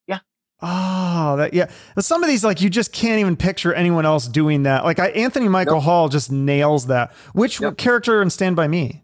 [0.07, 0.21] Yeah.
[0.63, 1.69] Oh, that yeah.
[1.99, 4.85] Some of these, like, you just can't even picture anyone else doing that.
[4.85, 5.83] Like, I, Anthony Michael Nope.
[5.85, 7.13] Hall just nails that.
[7.33, 7.77] Which Yep.
[7.77, 9.03] character in Stand by Me?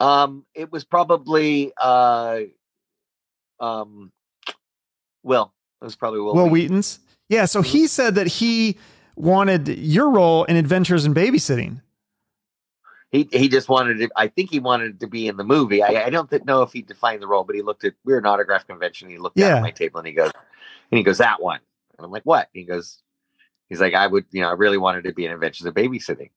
[0.00, 2.40] Um, it was probably uh,
[3.60, 4.12] um,
[5.22, 5.52] Will.
[5.80, 6.34] It was probably Will.
[6.34, 6.98] Wil Wheaton's.
[7.28, 7.44] Yeah.
[7.46, 7.66] So Mhm.
[7.66, 8.76] he said that he
[9.16, 11.80] wanted your role in Adventures in Babysitting.
[13.12, 14.10] He he just wanted it.
[14.16, 15.82] I think he wanted to be in the movie.
[15.82, 17.94] I, I don't know if he defined the role, but he looked at.
[18.04, 19.08] We were an autograph convention.
[19.08, 19.56] He looked Yeah.
[19.56, 20.32] at my table and he goes,
[20.90, 21.60] and he goes that one.
[21.96, 22.48] And I'm like, what?
[22.52, 22.98] he goes,
[23.68, 26.30] he's like, I would, you know, I really wanted to be in Adventures of Babysitting.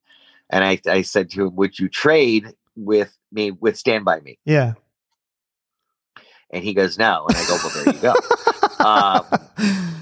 [0.49, 4.37] And I I said to him, would you trade with me with Stand by Me?
[4.45, 4.73] Yeah.
[6.51, 7.25] And he goes, no.
[7.27, 8.13] And I go, well, there you go.
[8.79, 9.25] Um,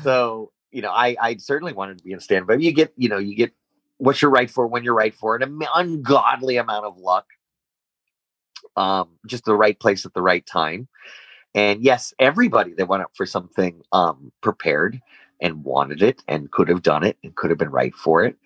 [0.04, 3.10] so you know i i certainly wanted to be in stand but you get you
[3.10, 3.52] know you get
[3.98, 7.26] what you're right for when you're right for it an ungodly amount of luck
[8.76, 10.88] um just the right place at the right time.
[11.56, 15.02] And yes everybody that went up for something um prepared
[15.42, 18.38] and wanted it and could have done it and could have been right for it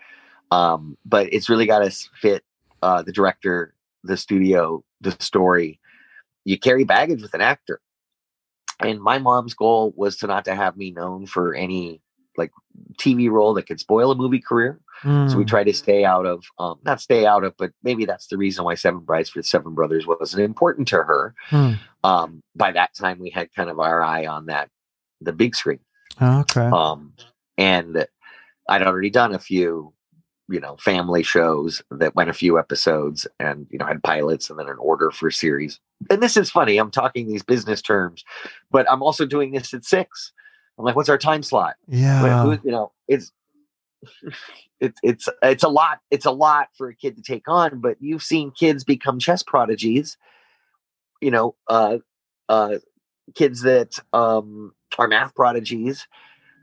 [0.52, 1.92] um but it's really got to
[2.22, 2.46] fit
[2.82, 3.74] uh the director
[4.06, 5.82] the studio the story.
[6.46, 7.82] You carry baggage with an actor.
[8.80, 12.02] And my mom's goal was to not to have me known for any
[12.38, 12.52] like
[12.98, 14.80] TV role that could spoil a movie career.
[15.04, 15.48] So we Mm.
[15.48, 18.64] try to stay out of, um, not stay out of, but maybe that's the reason
[18.66, 21.34] why Seven Brides for the Seven Brothers wasn't important to her.
[21.50, 21.72] Hmm.
[22.04, 24.70] Um, by that time, we had kind of our eye on that,
[25.20, 25.80] the big screen.
[26.22, 26.68] Okay.
[26.72, 27.14] Um,
[27.58, 28.06] and
[28.70, 29.92] I'd already done a few,
[30.50, 34.60] you know, family shows that went a few episodes and, you know, had pilots and
[34.60, 35.80] then an order for a series.
[36.12, 36.78] And this is funny.
[36.78, 38.24] I'm talking these business terms,
[38.70, 40.32] but I'm also doing this at six.
[40.78, 41.76] I'm like, what's our time slot?
[41.88, 42.44] Yeah.
[42.44, 43.32] Who- you know, it's
[44.80, 46.00] it's it's it's a lot.
[46.10, 47.80] It's a lot for a kid to take on.
[47.82, 50.18] But you've seen kids become chess prodigies.
[51.22, 51.98] You know, uh,
[52.50, 52.78] uh,
[53.36, 56.08] kids that um, are math prodigies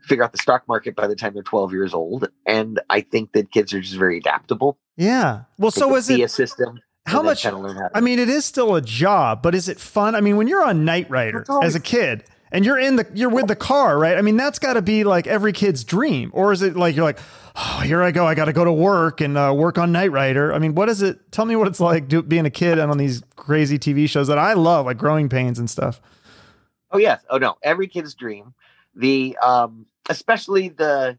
[0.03, 2.29] figure out the stock market by the time they're 12 years old.
[2.45, 4.77] And I think that kids are just very adaptable.
[4.97, 5.43] Yeah.
[5.57, 6.79] Well, so is it a system?
[7.05, 10.13] how much how to- I mean, it is still a job, but is it fun?
[10.15, 13.07] I mean, when you're on Knight Rider always- as a kid and you're in the
[13.13, 14.17] you're with the car, right?
[14.17, 17.05] I mean, that's got to be like every kid's dream, or is it like you're
[17.05, 17.19] like,
[17.55, 20.11] oh, here I go, I got to go to work and uh, work on Knight
[20.11, 20.53] Rider?
[20.53, 21.31] I mean, what is it?
[21.31, 24.27] Tell me what it's like do, being a kid and on these crazy TV shows
[24.27, 26.01] that I love, like Growing Pains and stuff.
[26.91, 27.21] Oh yes.
[27.29, 27.55] Oh no.
[27.61, 28.53] Every kid's dream.
[28.95, 31.17] The um especially the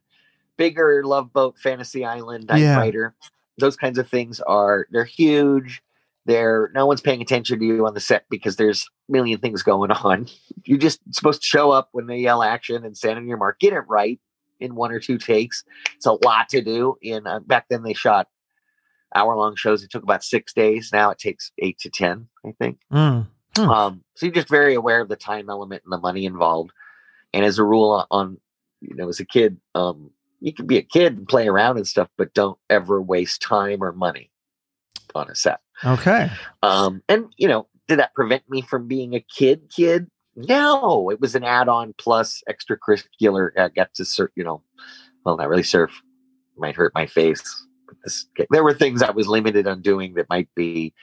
[0.56, 2.76] bigger Love Boat, Fantasy Island, Knight Yeah.
[2.76, 3.14] Rider,
[3.58, 5.82] those kinds of things are they're huge.
[6.26, 9.90] They're no one's paying attention to you on the set because there's million things going
[9.90, 10.28] on.
[10.64, 13.60] You're just supposed to show up when they yell action and stand on your mark.
[13.60, 14.20] Get it right
[14.60, 15.64] in one or two takes.
[15.96, 16.96] It's a lot to do.
[17.02, 18.28] In uh, back then they shot
[19.14, 19.82] hour long shows.
[19.82, 20.90] It took about six days.
[20.92, 22.78] Now it takes eight to ten, I think.
[22.92, 23.26] Mm.
[23.56, 23.68] Hmm.
[23.68, 26.70] Um, so you're just very aware of the time element and the money involved.
[27.32, 28.40] And as a rule, on, on
[28.80, 31.86] you know, as a kid, um, you can be a kid and play around and
[31.86, 34.30] stuff, but don't ever waste time or money
[35.14, 35.60] on a set.
[35.84, 36.30] Okay.
[36.62, 39.62] Um, and you know, did that prevent me from being a kid?
[39.74, 40.08] Kid?
[40.36, 43.50] No, it was an add-on plus extracurricular.
[43.58, 44.62] I got to serve, you know,
[45.24, 45.90] well, not really surf.
[46.56, 47.42] Might hurt my face.
[48.04, 50.94] This, there were things I was limited on doing that might be,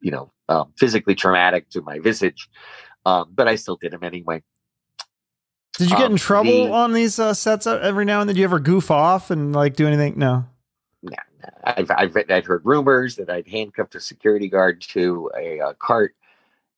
[0.00, 2.48] you know, um, physically traumatic to my visage.
[3.06, 4.42] Um, but I still did them anyway.
[5.78, 8.28] Did you get Um, in trouble the- on these uh, sets uh, every now and
[8.28, 8.34] then?
[8.34, 10.18] Did you ever goof off and like do anything?
[10.18, 10.46] No.
[11.64, 16.14] I've, I've I'd heard rumors that I'd handcuffed a security guard to a, uh cart,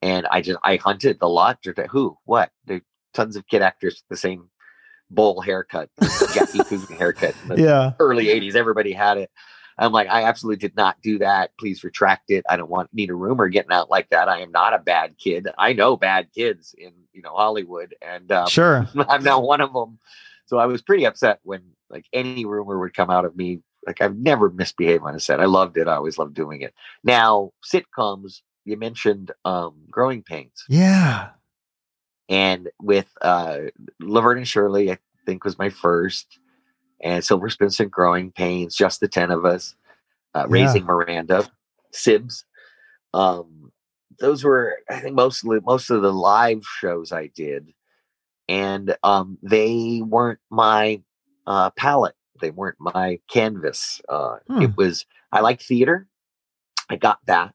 [0.02, 1.58] and I just I hunted the lot.
[1.90, 2.16] Who?
[2.24, 2.50] What?
[2.66, 2.82] There
[3.14, 4.48] tons of kid actors with the same
[5.10, 5.90] bowl haircut,
[6.34, 7.34] Jackie Coogan haircut.
[7.42, 7.92] in the Yeah.
[7.98, 9.30] early '80s, everybody had it.
[9.78, 11.52] I'm like, I absolutely did not do that.
[11.58, 12.44] Please retract it.
[12.50, 14.28] I don't want need a rumor getting out like that.
[14.28, 15.48] I am not a bad kid.
[15.56, 18.86] I know bad kids in you know Hollywood, and um, Sure.
[19.08, 19.98] I'm not one of them.
[20.46, 23.60] So I was pretty upset when like any rumor would come out of me.
[23.86, 25.40] Like I've never misbehaved on a set.
[25.40, 25.88] I loved it.
[25.88, 26.74] I always loved doing it.
[27.02, 31.30] Now sitcoms, you mentioned um, Growing Pains, Yeah.
[32.28, 33.58] and with uh,
[34.00, 36.38] Laverne and Shirley, I think was my first,
[37.00, 39.74] and Silver Spoons and Growing Pains, just the ten of us,
[40.34, 40.46] uh, Yeah.
[40.48, 41.48] Raising Miranda,
[41.92, 42.44] Sibs.
[43.14, 43.72] Um,
[44.18, 47.72] those were, I think, mostly most of the live shows I did,
[48.48, 51.02] and um, they weren't my
[51.46, 52.14] uh, palette.
[52.40, 54.00] They weren't my canvas.
[54.08, 54.62] Uh, Hmm.
[54.62, 56.08] It was I like theater,
[56.90, 57.54] I got that,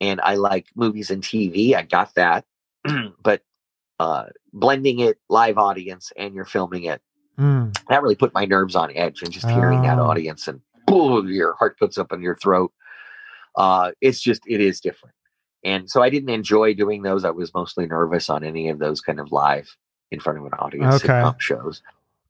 [0.00, 1.74] and I like movies and TV.
[1.74, 2.44] I got that,
[3.22, 3.42] but
[4.00, 7.02] uh, blending it live audience and you're filming it
[7.38, 7.74] Mm.
[7.88, 10.06] that really put my nerves on edge and just hearing that Oh.
[10.06, 12.72] audience and boom, your heart puts up in your throat.
[13.56, 15.14] Uh, it's just it is different.
[15.64, 17.24] And so I didn't enjoy doing those.
[17.24, 19.76] I was mostly nervous on any of those kind of live
[20.10, 21.22] in front of an audience Okay.
[21.38, 21.82] shows.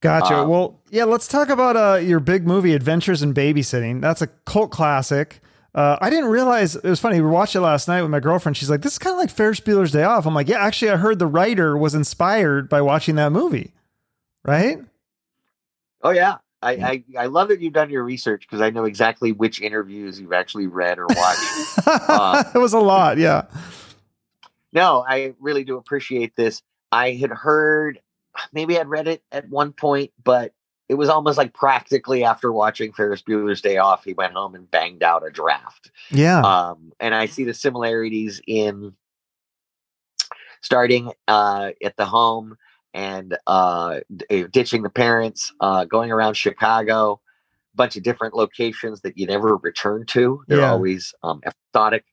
[0.05, 0.37] Gotcha.
[0.41, 4.03] Um, well, yeah, let's talk about uh, your big movie, Adventures in Babysitting.
[4.03, 5.41] That's a cult classic.
[5.75, 7.23] Uh, I didn't realize it was funny.
[7.23, 8.59] We watched it last night with my girlfriend.
[8.59, 10.91] She's like, "This is kind of like Ferris Bueller's Day Off." I'm like, "Yeah, actually,
[10.91, 13.73] I heard the writer was inspired by watching that movie."
[14.45, 14.79] Right?
[16.03, 16.37] Oh yeah.
[16.63, 16.87] I, Yeah.
[16.87, 20.35] I, I love that you've done your research because I know exactly which interviews you've
[20.35, 21.41] actually read or watched.
[21.87, 23.17] Uh, it was a lot.
[23.19, 23.45] Yeah.
[24.73, 26.63] no, I really do appreciate this.
[26.93, 28.01] I had heard,
[28.53, 30.53] maybe I'd read it at one point, but
[30.89, 34.71] it was almost like practically after watching Ferris Bueller's Day Off, he went home and
[34.71, 35.91] banged out a draft.
[36.11, 36.41] Yeah.
[36.43, 38.93] Um, and I see the similarities in
[40.61, 42.57] starting uh, at the home
[42.93, 47.21] and uh, d- ditching the parents, uh, going around Chicago,
[47.75, 50.43] a bunch of different locations that you never return to.
[50.49, 50.71] They're Yeah.
[50.71, 52.05] always um, episodic.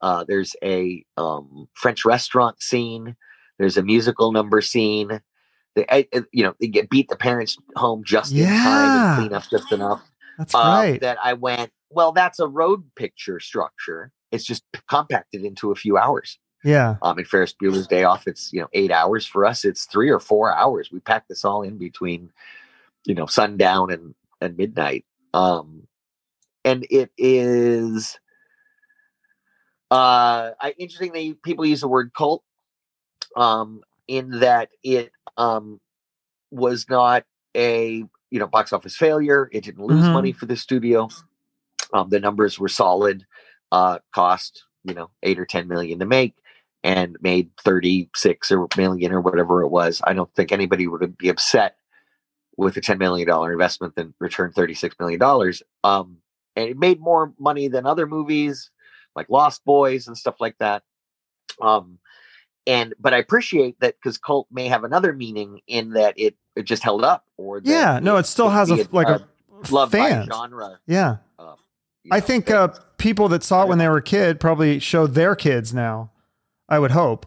[0.00, 3.16] Uh, there's a um, French restaurant scene.
[3.58, 5.20] There's a musical number scene.
[5.74, 9.16] They, I- I- you know, they get beat the parents home just in time and
[9.16, 10.02] clean up just enough
[10.38, 11.00] That's um, right.
[11.00, 14.12] that I went, well, that's a road picture structure.
[14.32, 16.38] It's just compacted into a few hours.
[16.64, 16.96] yeah.
[17.02, 19.64] Um, in Ferris Bueller's Day Off, it's you know eight hours for us.
[19.64, 20.90] It's three or four hours.
[20.92, 22.30] We packed this all in between,
[23.04, 25.04] you know, sundown and and midnight.
[25.34, 25.86] Um,
[26.64, 28.18] and it is,
[29.90, 32.42] uh, I, interestingly, people use the word cult,
[33.36, 35.80] um, in that it um
[36.50, 37.24] was not
[37.56, 39.48] a you know box office failure.
[39.52, 40.12] It didn't lose Mhm.
[40.12, 41.08] money for the studio.
[41.92, 43.26] Um, the numbers were solid.
[43.72, 46.34] Uh, cost you know eight or ten million to make,
[46.84, 50.00] and made 36 or million or whatever it was.
[50.04, 51.76] I don't think anybody would be upset
[52.56, 55.20] with a $10 million investment than return $36 million.
[55.82, 56.18] Um,
[56.56, 58.70] and it made more money than other movies
[59.16, 60.82] like Lost Boys and stuff like that.
[61.60, 61.98] Um,
[62.66, 66.64] and but I appreciate that because cult may have another meaning in that it it
[66.64, 69.26] just held up or Yeah, no, it still has be a like a
[69.70, 70.78] loved by genre.
[70.86, 71.16] Yeah.
[71.38, 71.56] Um,
[72.10, 75.06] I know, think uh, people that saw it when they were a kid probably show
[75.06, 76.10] their kids now.
[76.68, 77.26] I would hope.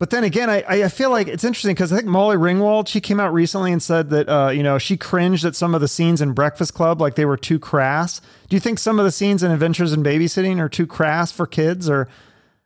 [0.00, 3.02] But then again, I, I feel like it's interesting because I think Molly Ringwald, she
[3.02, 5.88] came out recently and said that, uh, you know, she cringed at some of the
[5.88, 8.22] scenes in Breakfast Club, like they were too crass.
[8.48, 11.46] Do you think some of the scenes in Adventures in Babysitting are too crass for
[11.46, 11.90] kids?
[11.90, 12.08] Or,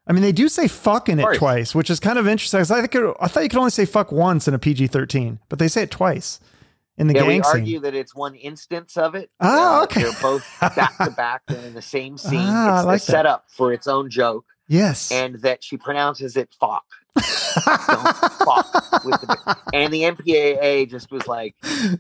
[0.07, 2.61] I mean, they do say fuck in it twice, which is kind of interesting.
[2.61, 5.39] I think it, I thought you could only say fuck once in a PG 13,
[5.49, 6.41] but they say it twice
[6.99, 7.61] in the yeah, we gang scene.
[7.61, 9.31] argue that it's one instance of it.
[9.41, 10.03] Ah, Uh, okay.
[10.03, 12.41] They're both back to back and in the same scene.
[12.43, 13.13] Ah, it's like the that.
[13.13, 15.11] setup for its own joke, Yes.
[15.11, 16.85] and that she pronounces it fuck.
[17.17, 21.55] Don't fuck with the and the MPAA just was like,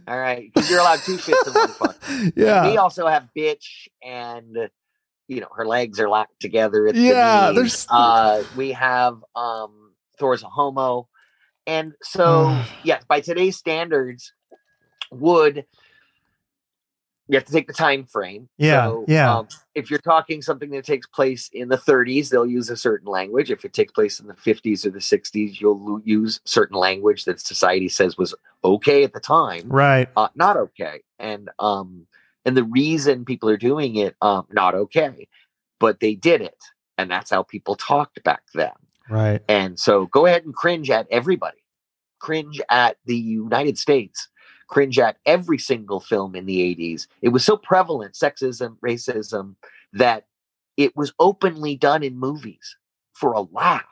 [0.09, 2.33] all right, because you're allowed two shits and one fuck.
[2.37, 2.69] yeah.
[2.71, 4.69] We also have bitch and
[5.29, 6.89] you know her legs are locked together.
[6.89, 11.09] At Yeah, the there's- uh, we have um Thor's a homo,
[11.67, 14.33] and so yeah, by today's standards,
[15.11, 15.65] would
[17.29, 18.49] you have to take the time frame?
[18.59, 19.39] Yeah, So, yeah.
[19.39, 23.09] Um, if you're talking something that takes place in the 30s, they'll use a certain
[23.09, 23.51] language.
[23.51, 27.41] If it takes place in the 50s or the 60s, you'll use certain language that
[27.41, 30.09] society says was okay at the time right.
[30.17, 32.07] uh, not okay and um
[32.45, 35.27] and the reason people are doing it um not okay
[35.81, 36.59] but they did it
[36.97, 38.71] and that's how people talked back then.
[39.11, 39.43] Right.
[39.49, 41.59] and so go ahead and cringe at everybody.
[42.21, 44.29] Cringe at the united states.
[44.69, 49.57] Cringe at every single film in the 80s it was so prevalent sexism racism
[49.93, 50.27] that
[50.77, 52.77] it was openly done in movies
[53.13, 53.85] for a laugh.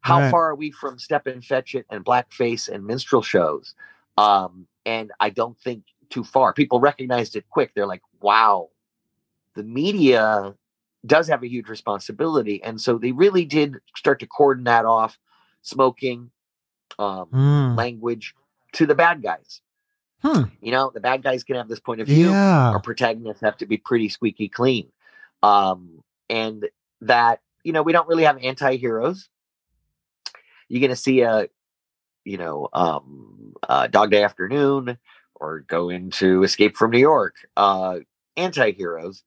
[0.00, 0.30] How Right.
[0.30, 3.74] far are we from Stepin Fetchit and blackface and minstrel shows?
[4.18, 6.52] Um and i don't think too far.
[6.52, 7.72] People recognized it quick.
[7.74, 8.70] They're like wow
[9.54, 10.54] the media
[11.06, 12.62] does have a huge responsibility.
[12.62, 15.18] And so they really did start to cordon that off
[15.62, 16.30] smoking
[16.98, 17.76] um Mm.
[17.76, 18.34] language
[18.72, 19.60] to the bad guys.
[20.22, 20.44] Hmm.
[20.60, 22.30] you know the bad guys can have this point of view.
[22.30, 22.70] Yeah.
[22.70, 24.90] our protagonists have to be pretty squeaky clean.
[25.42, 26.66] Um and
[27.02, 29.28] that you know we don't really have anti-heroes.
[30.68, 31.48] You're going to see a
[32.24, 34.98] you know um uh, dog day afternoon
[35.40, 37.98] or go into escape from new york uh
[38.36, 39.24] anti-heroes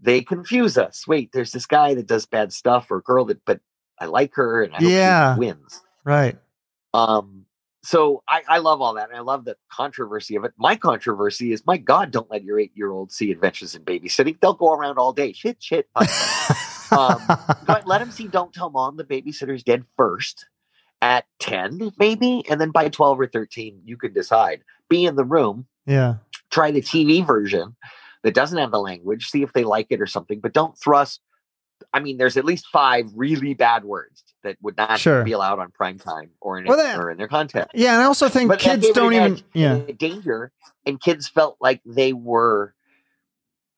[0.00, 3.60] they confuse us wait there's this guy that does bad stuff or girl that but
[4.00, 5.34] i like her and i hope Yeah.
[5.34, 6.38] she wins Right.
[6.94, 7.44] um,
[7.82, 10.52] so I, I love all that, and I love the controversy of it.
[10.58, 14.38] My controversy is, my God, don't let your eight-year-old see Adventures in Babysitting.
[14.40, 15.32] They'll go around all day.
[15.32, 15.88] Shit, shit.
[16.92, 17.36] Um,
[17.68, 20.46] ahead, let them see Don't Tell Mom the Babysitter's Dead first
[21.02, 24.62] at 10, maybe, and then by 12 or 13, you can decide.
[24.88, 26.16] Be in the room, yeah.
[26.50, 27.76] try the TV version
[28.24, 31.20] that doesn't have the language, see if they like it or something, but don't thrust.
[31.92, 35.22] I mean, there's at least five really bad words that would not Sure.
[35.22, 37.70] be allowed on prime time or in, Well, that- or in their content.
[37.74, 39.40] Yeah, and I also think But kids don't even.
[39.54, 39.78] Yeah.
[39.96, 40.50] danger,
[40.86, 42.74] and kids felt like they were.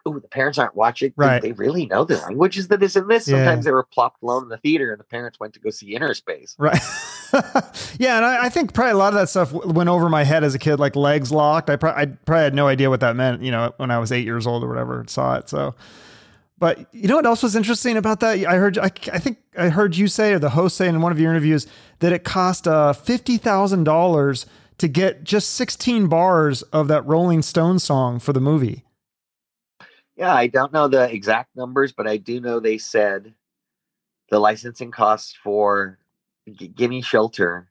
[0.07, 1.13] Oh, the parents aren't watching.
[1.17, 1.43] Right.
[1.43, 3.29] Did they really know the languages that is in this?
[3.29, 3.37] Yeah.
[3.37, 5.95] Sometimes they were plopped alone in the theater, and the parents went to go see
[5.95, 6.55] Innerspace.
[6.59, 6.81] Right.
[7.99, 10.43] yeah, and I, I think probably a lot of that stuff went over my head
[10.43, 11.71] as a kid, like legs locked.
[11.71, 14.11] I, pro- I probably had no idea what that meant, you know, when I was
[14.11, 15.49] eight years old or whatever, and saw it.
[15.49, 15.75] So,
[16.59, 18.45] but you know what else was interesting about that?
[18.47, 21.13] I heard, I, I think I heard you say, or the host say in one
[21.13, 21.67] of your interviews,
[22.01, 24.47] that it cost uh, fifty thousand dollars
[24.79, 28.85] to get just sixteen bars of that Rolling Stone song for the movie.
[30.21, 33.33] Yeah, I don't know the exact numbers, but I do know they said
[34.29, 35.99] the licensing costs for
[36.47, 37.71] G- Gimme Shelter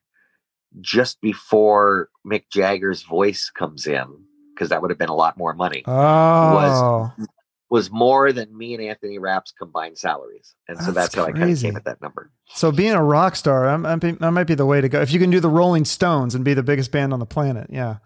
[0.80, 4.04] just before Mick Jagger's voice comes in,
[4.52, 5.84] because that would have been a lot more money.
[5.86, 7.12] Oh,
[7.70, 10.56] was more than me and Anthony Rapp's combined salaries.
[10.66, 12.32] And so That's how I kind of came at that number.
[12.52, 15.00] so being a rock star, might, be, that might be the way to go.
[15.00, 17.68] If you can do the Rolling Stones and be the biggest band on the planet,
[17.70, 17.98] yeah.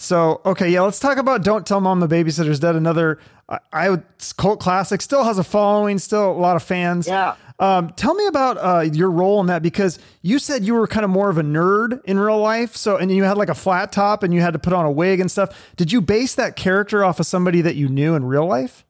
[0.00, 3.18] So okay, yeah, let's talk about "Don't Tell Mom the Babysitter's Dead." Another,
[3.50, 4.02] I, I would
[4.38, 5.02] cult classic.
[5.02, 5.98] Still has a following.
[5.98, 7.06] Still a lot of fans.
[7.06, 7.34] Yeah.
[7.58, 11.04] Um, tell me about uh, your role in that because you said you were kind
[11.04, 12.76] of more of a nerd in real life.
[12.76, 14.90] So, and you had like a flat top and you had to put on a
[14.90, 15.70] wig and stuff.
[15.76, 18.86] Did you base that character off of somebody that you knew in real life?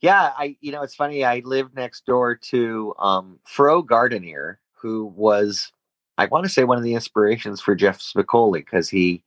[0.00, 1.24] Yeah, I you know it's funny.
[1.24, 5.72] I lived next door to um, Fro Gardenier, who was
[6.18, 9.24] I want to say one of the inspirations for Jeff Spicoli because he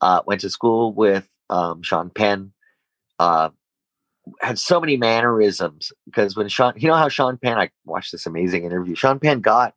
[0.00, 2.52] uh, went to school with um, Sean Penn,
[3.18, 3.50] uh,
[4.40, 8.26] had so many mannerisms because when Sean, you know how Sean Penn, I watched this
[8.26, 8.94] amazing interview.
[8.94, 9.74] Sean Penn got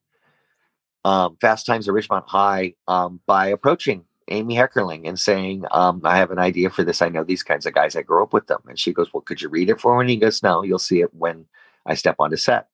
[1.05, 6.17] um, Fast Times at Ridgemont High um, by approaching Amy Heckerling and saying, um, I
[6.17, 7.01] have an idea for this.
[7.01, 7.95] I know these kinds of guys.
[7.95, 8.61] I grew up with them.
[8.67, 10.01] And she goes, Well, could you read it for me?
[10.01, 11.45] And he goes, No, you'll see it when
[11.85, 12.67] I step onto set.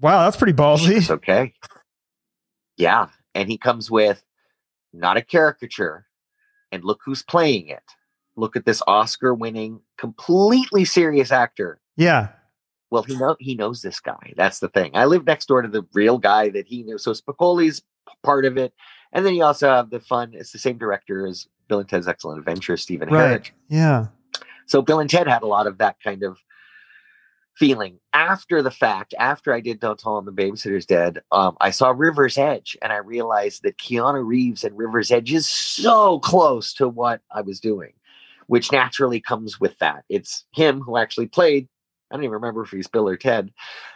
[0.00, 0.96] Wow, that's pretty ballsy.
[0.96, 1.54] It's okay.
[2.76, 3.08] Yeah.
[3.34, 4.22] And he comes with
[4.92, 6.06] not a caricature.
[6.72, 7.82] And look who's playing it.
[8.36, 11.80] Look at this Oscar winning, completely serious actor.
[11.96, 12.28] Yeah.
[12.90, 14.32] Well, he know he knows this guy.
[14.36, 14.92] That's the thing.
[14.94, 16.98] I live next door to the real guy that he knew.
[16.98, 17.82] So Spicoli's
[18.22, 18.72] part of it.
[19.12, 22.08] And then you also have the fun, it's the same director as Bill and Ted's
[22.08, 23.42] Excellent Adventure, Stephen Right.
[23.42, 23.50] Herek.
[23.68, 24.06] Yeah.
[24.66, 26.38] So Bill and Ted had a lot of that kind of
[27.58, 27.98] feeling.
[28.12, 31.90] After the fact, after I did Don't Tell Him the Babysitter's Dead, um, I saw
[31.90, 36.88] River's Edge and I realized that Keanu Reeves and River's Edge is so close to
[36.88, 37.92] what I was doing,
[38.46, 40.04] which naturally comes with that.
[40.08, 41.68] It's him who actually played.
[42.10, 43.52] I don't even remember if he's Bill or Ted.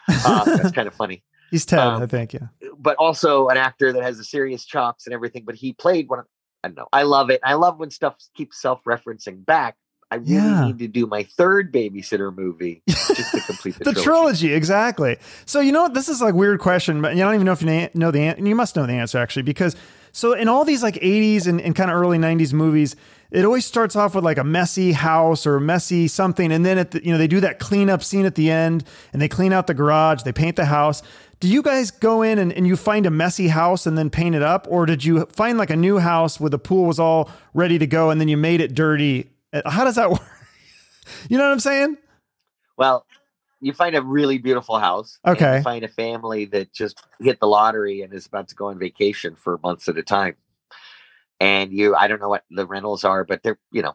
[0.08, 1.22] Uh, that's kind of funny.
[1.50, 2.34] He's Ted, um, I think.
[2.34, 2.48] Yeah.
[2.78, 5.44] But also an actor that has the serious chops and everything.
[5.44, 6.26] But he played one of,
[6.64, 6.88] I don't know.
[6.92, 7.40] I love it.
[7.44, 9.76] I love when stuff keeps self referencing back.
[10.12, 10.66] I really Yeah.
[10.66, 14.02] need to do my third babysitter movie just to complete the, the trilogy.
[14.04, 14.52] trilogy.
[14.54, 15.16] exactly.
[15.46, 15.88] So you know?
[15.88, 18.20] This is like a weird question, but I don't even know if you know the
[18.20, 18.38] answer.
[18.38, 19.74] And you must know the answer actually, because
[20.12, 22.94] so in all these like '80s and, and kind of early '90s movies,
[23.30, 26.76] it always starts off with like a messy house or a messy something, and then
[26.76, 28.84] at the, you know they do that cleanup scene at the end,
[29.14, 31.02] and they clean out the garage, they paint the house.
[31.40, 34.34] Do you guys go in and, and you find a messy house and then paint
[34.36, 37.30] it up, or did you find like a new house where the pool was all
[37.54, 39.28] ready to go and then you made it dirty?
[39.52, 40.22] Uh, How does that work?
[41.28, 41.96] you know what I'm saying?
[42.76, 43.06] Well,
[43.60, 45.18] you find a really beautiful house.
[45.26, 45.58] Okay.
[45.58, 48.78] You find a family that just hit the lottery and is about to go on
[48.78, 50.34] vacation for months at a time.
[51.38, 53.94] And you, I don't know what the rentals are, but they're, you know,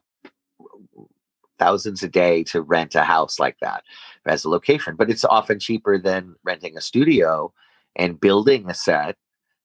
[1.60, 3.84] thousands a day to rent a house like that
[4.26, 4.96] as a location.
[4.96, 7.54] But it's often cheaper than renting a studio
[7.96, 9.16] and building a set,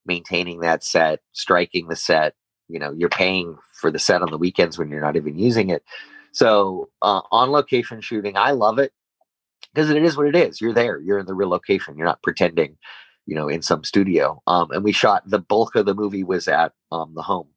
[0.05, 2.33] maintaining that set, striking the set.
[2.69, 5.69] You know, you're paying for the set on the weekends when you're not even using
[5.69, 5.83] it.
[6.31, 8.91] So uh, on location shooting, I love it
[9.73, 10.61] because it is what it is.
[10.61, 10.99] You're there.
[10.99, 11.97] You're in the real location.
[11.97, 12.77] You're not pretending,
[13.25, 14.41] you know, in some studio.
[14.47, 17.47] Um, and we shot the bulk of the movie was at um, the home.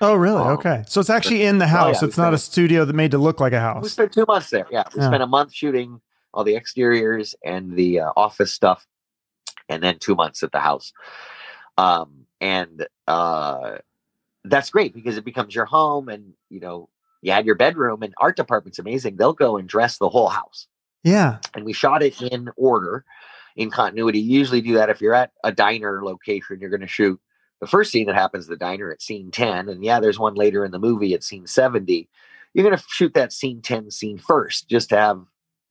[0.00, 0.42] Oh, really?
[0.42, 0.84] Um, okay.
[0.86, 2.02] So it's actually in the yeah, house.
[2.02, 3.82] we it's not a studio that made to look like a house.
[3.82, 4.66] We spent two months there.
[4.70, 5.08] Yeah, we Yeah.
[5.08, 6.00] spent a month shooting
[6.34, 8.86] all the exteriors and the uh, office stuff,
[9.70, 10.92] and then two months at the house.
[11.78, 13.78] Um, and uh,
[14.50, 16.88] that's great because it becomes your home, and you know
[17.22, 18.02] you had your bedroom.
[18.02, 19.16] And art department's amazing.
[19.16, 20.66] They'll go and dress the whole house.
[21.04, 21.38] Yeah.
[21.54, 23.04] and we shot it in order
[23.54, 26.86] in continuity you usually do that if you're at a diner location you're going to
[26.88, 27.20] shoot
[27.60, 30.64] the first scene that happens the diner at scene 10 and yeah there's one later
[30.64, 32.08] in the movie at scene 70
[32.52, 35.22] you're going to shoot that scene 10 scene first just to have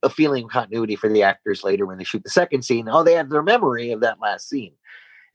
[0.02, 3.02] a feeling of continuity for the actors later when they shoot the second scene oh
[3.04, 4.72] they have their memory of that last scene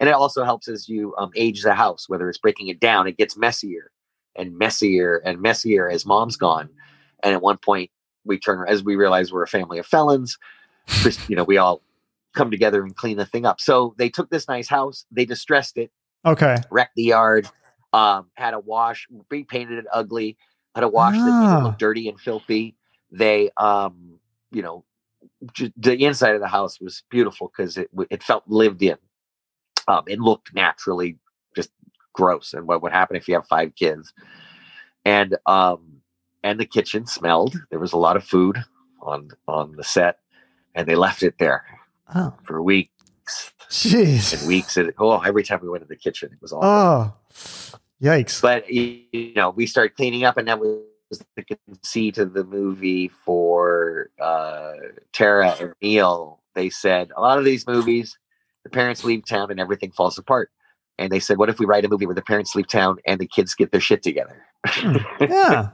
[0.02, 3.08] and it also helps as you um, age the house whether it's breaking it down
[3.08, 3.92] it gets messier
[4.36, 6.68] and messier and messier as mom's gone
[7.24, 7.90] and at one point
[8.26, 10.38] we turn as we realize we're a family of felons
[11.00, 11.82] just you know we all
[12.34, 15.78] come together and clean the thing up so they took this nice house they distressed
[15.78, 15.92] it
[16.26, 16.56] Okay.
[16.70, 17.48] wrecked the yard
[17.94, 20.38] um had a wash repainted it ugly
[20.76, 21.60] had a wash that made Ah.
[21.60, 22.76] it look dirty and filthy
[23.12, 24.20] they um
[24.52, 24.84] you know
[25.78, 28.98] the inside of the house was beautiful because it it felt lived in
[29.88, 31.18] um it looked naturally
[31.56, 31.70] just
[32.14, 34.14] gross and what would happen if you have five kids.
[35.06, 36.02] And um
[36.44, 37.56] and the kitchen smelled.
[37.70, 38.58] There was a lot of food
[39.02, 40.20] on on the set
[40.76, 41.64] and they left it there
[42.14, 44.38] Oh, for weeks jeez.
[44.38, 44.78] and weeks.
[44.78, 46.68] And oh every time we went to the kitchen it was awful.
[46.70, 48.42] Oh, yikes.
[48.42, 50.80] but you know we started cleaning up and that was
[51.36, 54.74] the conceit of the movie for uh
[55.14, 56.40] tara and neil.
[56.54, 58.18] They said a lot of these movies
[58.64, 60.50] the parents leave town and everything falls apart
[61.00, 63.20] and they said what if we write a movie where the parents leave town and
[63.20, 64.44] the kids get their shit together
[65.20, 65.70] yeah.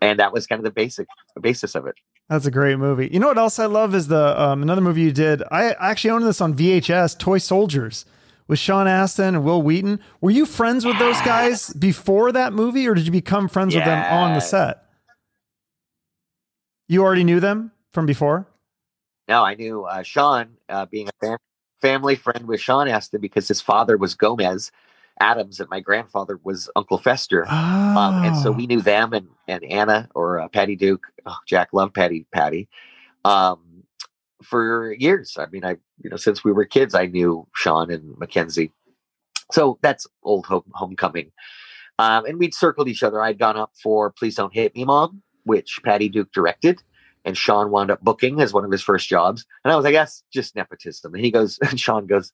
[0.00, 1.94] and that was kind of the basic the basis of it
[2.28, 3.08] That's a great movie.
[3.12, 5.42] You know what else I love is the um, another movie you did.
[5.50, 8.04] I actually owned this on VHS, Toy Soldiers,
[8.46, 9.98] with Sean Astin and Wil Wheaton.
[10.20, 13.84] Were you friends with those guys before that movie, or did you become friends with
[13.84, 14.84] them on the set?
[16.88, 18.46] You already knew them from before.
[19.28, 21.38] no i knew uh, sean uh, being a fam-
[21.80, 24.70] family friend with sean astin because his father was gomez
[25.20, 27.96] addams and my grandfather was uncle fester Oh.
[27.96, 31.06] Um, and so we knew them and, and Anna or uh, Patty Duke.
[31.26, 32.68] Oh, Jack loved Patty Patty
[33.24, 33.82] um,
[34.42, 35.36] for years.
[35.38, 38.72] I mean, I you know since we were kids, I knew Sean and Mackenzie.
[39.52, 41.32] So that's old home, homecoming.
[41.98, 43.20] Um, and we'd circled each other.
[43.20, 46.82] I'd gone up for "Please Don't Hit Me, Mom," which Patty Duke directed,
[47.24, 49.44] and Sean wound up booking as one of his first jobs.
[49.64, 51.14] And I was like, that's just nepotism.
[51.14, 52.32] And he goes, and Sean goes,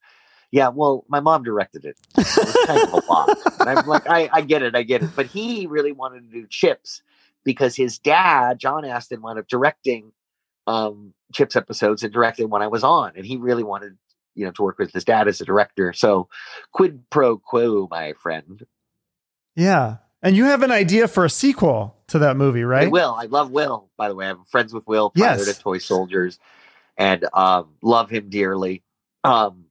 [0.51, 1.97] yeah, well, my mom directed it.
[2.17, 3.39] it kind of a lot.
[3.61, 5.11] And I'm like, I, I get it, I get it.
[5.17, 7.03] But he really wanted to do Chips
[7.45, 10.13] because his dad, John Astin, wound up directing
[10.67, 13.97] um, Chips episodes and directed when I was on, and he really wanted,
[14.35, 15.93] you know, to work with his dad as a director.
[15.93, 16.29] So,
[16.73, 18.65] quid pro quo, my friend.
[19.55, 19.97] Yeah,
[20.27, 22.87] and you have an idea for a sequel to that movie, right?
[22.87, 23.15] I will.
[23.17, 23.89] I love Will.
[23.97, 25.47] By the way, I'm friends with Will Yes.
[25.47, 26.41] to Toy Soldiers,
[26.97, 28.83] and um, love him dearly.
[29.23, 29.67] Um,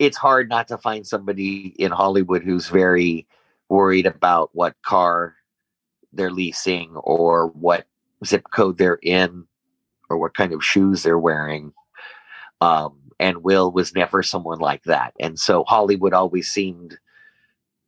[0.00, 3.28] it's hard not to find somebody in Hollywood who's very
[3.68, 5.36] worried about what car
[6.12, 7.86] they're leasing or what
[8.26, 9.46] zip code they're in
[10.10, 11.72] or what kind of shoes they're wearing.
[12.60, 15.14] Um, and Will was never someone like that.
[15.20, 16.98] And so Hollywood always seemed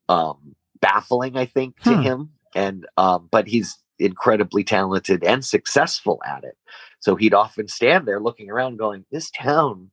[0.09, 0.55] um,
[0.85, 2.03] baffling, I think, to Hmm.
[2.03, 2.31] him.
[2.55, 6.57] And um, but he's incredibly talented and successful at it.
[7.01, 9.91] So he'd often stand there looking around, going, "This town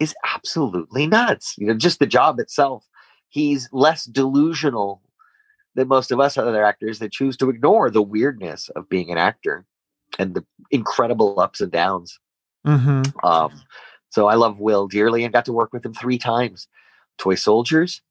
[0.00, 2.86] is absolutely nuts." You know, just the job itself.
[3.28, 5.02] He's less delusional
[5.74, 9.18] than most of us other actors that choose to ignore the weirdness of being an
[9.18, 9.66] actor
[10.18, 12.18] and the incredible ups and downs.
[12.64, 13.52] hmm Um,
[14.10, 16.68] so I love Will dearly and got to work with him three times.
[17.18, 18.02] Toy Soldiers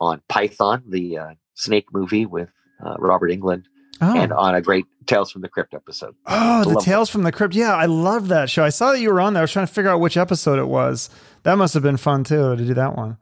[0.00, 2.48] on Python, the uh, snake movie with
[2.84, 3.64] uh, Robert Englund,
[4.00, 4.16] Oh.
[4.16, 6.14] and on a great Tales from the Crypt episode.
[6.26, 7.54] Oh, the Tales from the Crypt.
[7.54, 8.62] Yeah, I love that show.
[8.64, 9.40] I saw that you were on there.
[9.40, 11.08] I was trying to figure out which episode it was.
[11.44, 13.16] That must have been fun too to do that one.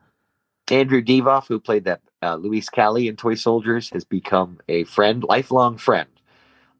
[0.70, 5.22] Andrew Divoff, who played that uh, Luis Cali in Toy Soldiers, has become a friend,
[5.28, 6.08] lifelong friend.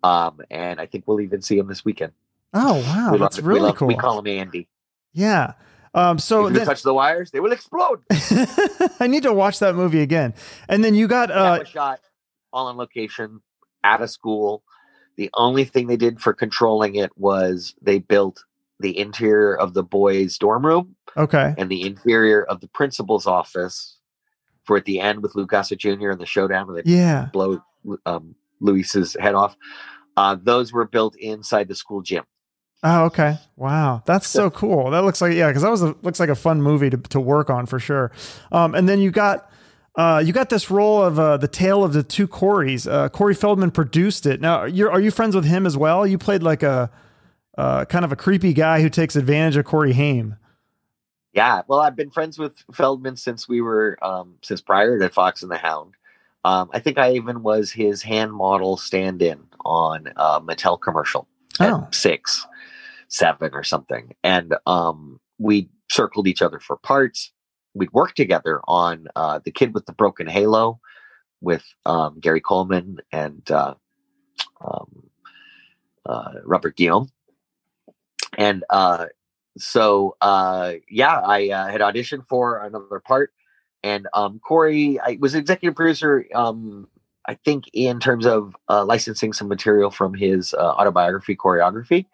[0.03, 2.13] Um, and I think we'll even see him this weekend.
[2.53, 3.89] Oh wow, we that's love, we really love- cool.
[3.89, 4.69] We call him Andy.
[5.13, 5.53] yeah.
[5.95, 8.01] Um, so if you then, touch the wires, they will explode.
[9.01, 10.35] I need to watch that movie again.
[10.69, 12.01] And then you got uh, shot
[12.53, 13.41] all on location
[13.85, 14.65] at a school.
[15.17, 18.45] The only thing they did for controlling it was they built
[18.81, 21.55] the interior of the boys' dorm room okay.
[21.57, 23.99] and the interior of the principal's office
[24.65, 26.11] for at the end with Lou Gossett Jr.
[26.11, 27.29] and the showdown where they Yeah.
[27.33, 27.63] blow
[28.05, 29.57] um, Luis's head off.
[30.17, 32.25] Uh, those were built inside the school gym.
[32.87, 33.39] Oh, okay.
[33.57, 34.91] Wow, that's so cool.
[34.91, 37.19] That looks like yeah, because that was a, looks like a fun movie to, to
[37.21, 38.13] work on for sure.
[38.53, 39.51] Um, and then you got
[39.97, 42.91] uh, you got this role of uh, the tale of the two Corys.
[42.91, 44.41] Uh, Corey Feldman produced it.
[44.41, 46.07] Now, you're are you friends with him as well?
[46.07, 46.91] You played like a
[47.57, 50.37] uh, kind of a creepy guy who takes advantage of Corey Haim.
[51.33, 55.43] Yeah, well, I've been friends with Feldman since we were um, since prior to Fox
[55.43, 55.95] and the Hound.
[56.45, 61.27] Um, I think I even was his hand model stand-in on a Mattel commercial
[61.59, 61.89] at Oh.
[61.91, 62.47] six,
[63.15, 67.33] seven, or something, and um, we circled each other for parts.
[67.73, 70.81] We'd work together on uh, the Kid with the Broken Halo
[71.41, 73.75] with um, Gary Coleman and uh,
[74.61, 75.11] um,
[76.05, 77.09] uh, Robert Guillaume,
[78.37, 79.07] and uh,
[79.57, 83.33] so uh yeah i uh, had auditioned for another part.
[83.85, 86.89] And um corey i was executive producer um
[87.27, 92.07] i think in terms of licensing some material from his autobiography Coreyography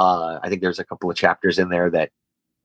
[0.00, 2.08] uh i think there's a couple of chapters in there that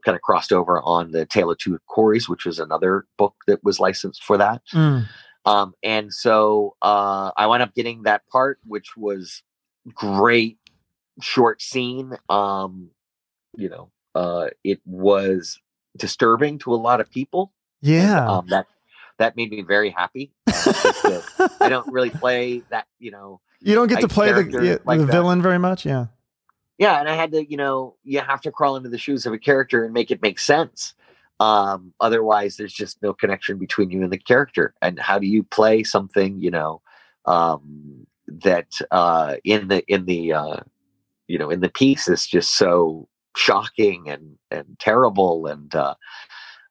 [0.05, 3.59] kind of crossed over on the tale of two corys which was another book that
[3.63, 5.05] was licensed for that Mm.
[5.45, 9.43] um, and so uh, I wound up getting that part, which was
[9.93, 10.57] great,
[11.21, 12.17] short scene.
[12.29, 12.89] Um,
[13.55, 15.59] you know, uh, it was
[15.97, 17.51] disturbing to a lot of people.
[17.83, 18.27] and, Yeah.
[18.27, 18.65] um, that
[19.19, 20.31] that made me very happy.
[20.47, 21.21] Uh,
[21.61, 23.39] I don't really play that, you know.
[23.61, 25.11] you don't get to play the like the that.
[25.11, 25.85] villain very much.
[25.85, 26.07] Yeah.
[26.77, 29.33] Yeah, and I had to, you know, you have to crawl into the shoes of
[29.33, 30.93] a character and make it make sense.
[31.39, 34.73] Um, otherwise, there's just no connection between you and the character.
[34.81, 36.81] And how do you play something, you know,
[37.25, 40.57] um, that uh, in the in the uh,
[41.27, 45.95] you know in the piece is just so shocking and and terrible and uh,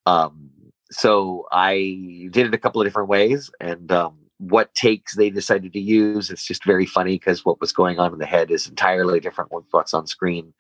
[0.07, 0.51] um,
[0.91, 5.73] so I did it a couple of different ways and um, what takes they decided
[5.73, 6.31] to use.
[6.31, 9.53] It's just very funny because what was going on in the head is entirely different
[9.53, 10.53] with what's on screen.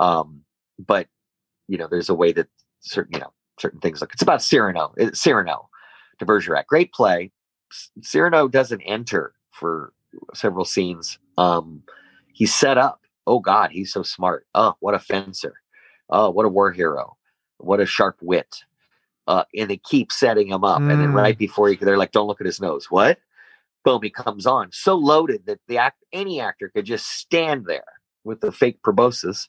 [0.00, 0.42] Um,
[0.78, 1.08] but
[1.68, 2.48] you know there's a way that
[2.80, 4.12] certain you know certain things look.
[4.12, 5.68] it's about Cyrano it's Cyrano
[6.18, 6.66] de Bergerac.
[6.66, 7.32] Great play.
[8.02, 9.92] Cyrano doesn't enter for
[10.34, 11.18] several scenes.
[11.36, 11.82] Um,
[12.32, 13.00] he's set up.
[13.26, 14.46] Oh god he's so smart.
[14.54, 15.54] Oh what a fencer.
[16.10, 17.16] Oh what a war hero.
[17.58, 18.64] What a sharp wit
[19.28, 21.14] uh, and they keep setting him up and then Mm.
[21.14, 23.20] right before he they're like don't look at his nose what
[23.84, 27.84] boom he comes on so loaded that the act any actor could just stand there
[28.24, 29.48] with the fake proboscis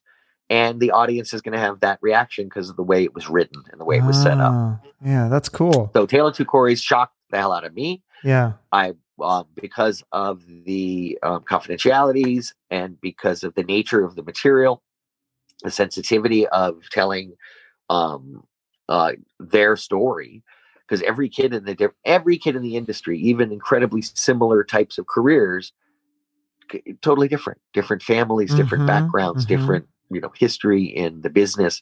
[0.49, 3.29] and the audience is going to have that reaction because of the way it was
[3.29, 5.91] written and the way it was set up Ah, Yeah, that's cool.
[5.95, 8.53] so taylor two corey's shocked the hell out of me Yeah.
[8.71, 14.81] I um, because of the um, confidentialities and because of the nature of the material,
[15.63, 17.33] the sensitivity of telling
[17.89, 18.43] um,
[18.89, 20.43] uh, their story.
[20.87, 25.07] Because every kid in the every kid in the industry, even incredibly similar types of
[25.07, 25.73] careers,
[26.71, 29.47] c- totally different, different families, different Mhm, backgrounds, mhm.
[29.47, 31.73] different you know history in the business,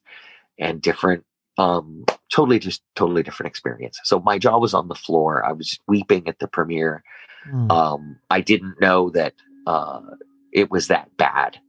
[0.60, 1.26] and different
[1.60, 5.80] um totally just totally different experience so my jaw was on the floor i was
[5.88, 7.04] weeping at the premiere
[7.48, 7.70] Mm.
[7.70, 9.34] um i didn't know that
[9.68, 10.02] uh
[10.54, 11.60] it was that bad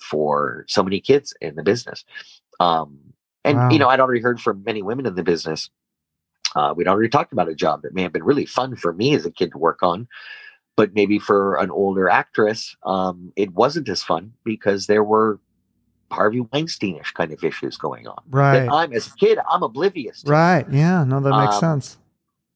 [0.00, 2.04] for so many kids in the business
[2.60, 2.98] um
[3.48, 3.68] and Wow.
[3.70, 5.70] you know i'd already heard from many women in the business
[6.56, 9.14] uh we'd already talked about a job that may have been really fun for me
[9.14, 10.06] as a kid to work on
[10.76, 15.40] but maybe for an older actress um it wasn't as fun because there were
[16.10, 18.60] harvey weinsteinish kind of issues going on right.
[18.60, 20.30] that I'm as a kid, I'm oblivious to.
[20.30, 20.66] Right.
[20.70, 21.04] Yeah.
[21.04, 21.98] No, that makes Um, sense.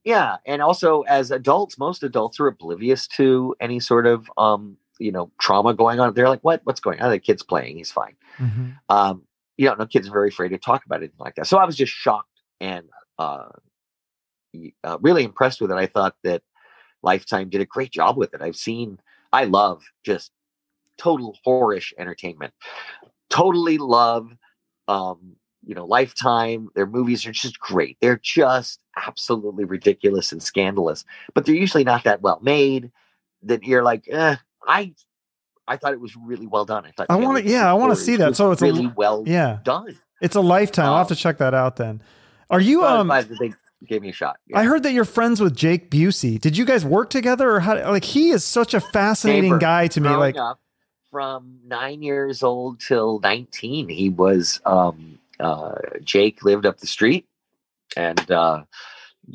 [0.04, 5.12] Yeah, and also as adults, most adults are oblivious to any sort of um, you
[5.12, 6.14] know, trauma going on.
[6.14, 6.62] They're like, "What?
[6.64, 7.76] What's going on?" The kid's playing.
[7.76, 8.14] He's fine.
[8.38, 9.22] hmm Um,
[9.62, 11.46] you know, no kids are very afraid to talk about anything like that.
[11.46, 12.86] So I was just shocked and
[13.16, 13.50] uh,
[14.82, 15.76] uh, really impressed with it.
[15.76, 16.42] I thought that
[17.04, 18.42] Lifetime did a great job with it.
[18.42, 18.98] I've seen.
[19.32, 20.32] I love just
[20.98, 22.52] total whorish entertainment.
[23.30, 24.32] Totally love
[24.88, 31.04] um you know lifetime their movies are just great they're just absolutely ridiculous and scandalous
[31.34, 32.90] but they're usually not that well made
[33.44, 34.34] that you're like eh,
[34.66, 34.92] i
[35.68, 38.16] i thought it was really well done i thought I wanna- yeah, I wanna see
[38.16, 38.36] that.
[38.36, 39.58] So it's a- really well Yeah.
[39.64, 40.86] done It's a lifetime.
[40.86, 42.02] I'll have to Um, check that out then.
[42.50, 43.52] Are you um they
[43.86, 46.40] gave me a shot I heard that you're friends with Jake Busey.
[46.40, 49.58] Did you guys work together or how like he is such a fascinating Neighbor.
[49.58, 50.60] guy to me Growing like up,
[51.10, 57.26] from nine years old till 19 he was um uh jake lived up the street
[57.96, 58.62] and uh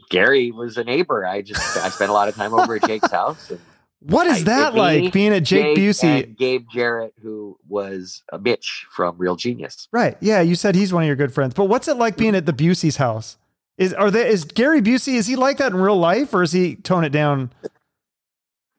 [0.09, 3.11] gary was a neighbor i just i spent a lot of time over at jake's
[3.21, 3.59] house and
[3.99, 6.23] what is I- that me, like being at Jake, Busey?
[6.25, 10.17] and gabe jarrett who was a mitch from real genius Right.
[10.21, 11.53] Yeah, you said he's one of your good friends.
[11.53, 13.37] But what's it like being at the Busey's house?
[13.77, 16.51] Is are they is Gary Busey is he like that in real life or is
[16.51, 17.51] he tone it down?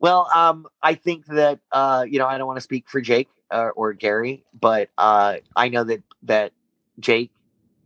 [0.00, 3.28] well um i think that uh you know i don't want to speak for jake
[3.50, 6.52] uh, or gary but uh i know that that
[7.00, 7.32] jake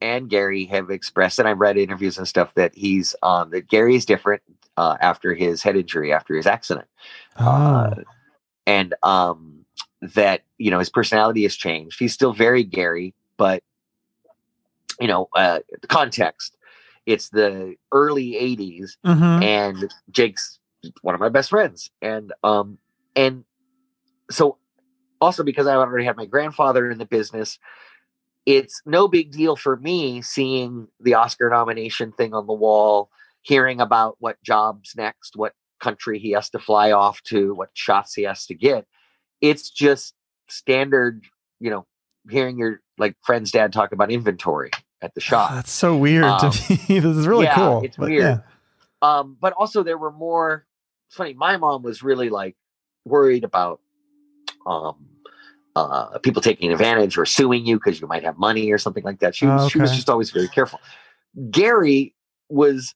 [0.02, 3.94] and Gary have expressed, and I've read interviews and stuff that he's um that Gary
[3.94, 4.42] is different
[4.76, 6.88] uh, after his head injury, after his accident,
[7.38, 7.44] Oh.
[7.44, 7.94] uh,
[8.66, 9.64] and um
[10.00, 11.98] that you know his personality has changed.
[11.98, 13.62] He's still very Gary, but
[15.00, 16.56] you know uh, the context.
[17.06, 19.42] It's the early '80s, Mhm.
[19.42, 20.58] and Jake's
[21.02, 22.78] one of my best friends, and um
[23.16, 23.44] and
[24.30, 24.58] so
[25.20, 27.58] also because I already had my grandfather in the business,
[28.46, 33.10] it's no big deal for me seeing the Oscar nomination thing on the wall,
[33.42, 38.14] hearing about what jobs next, what country he has to fly off to, what shots
[38.14, 38.86] he has to get.
[39.42, 40.14] It's just
[40.48, 41.24] standard,
[41.60, 41.84] you know,
[42.30, 44.70] hearing your like friend's dad talk about inventory
[45.02, 45.50] at the shop.
[45.50, 46.76] That's so weird Um, to me.
[47.00, 47.82] this is really yeah, cool.
[47.84, 48.22] it's But weird.
[48.22, 48.38] yeah.
[49.02, 50.64] Um, but also there were more.
[51.08, 51.34] It's funny.
[51.34, 52.56] My mom was really like
[53.04, 53.80] worried about
[54.64, 54.94] um,
[55.74, 59.18] uh, people taking advantage or suing you because you might have money or something like
[59.18, 59.34] that.
[59.34, 60.78] She was Oh, she was just always very careful.
[61.50, 62.14] Gary
[62.48, 62.94] was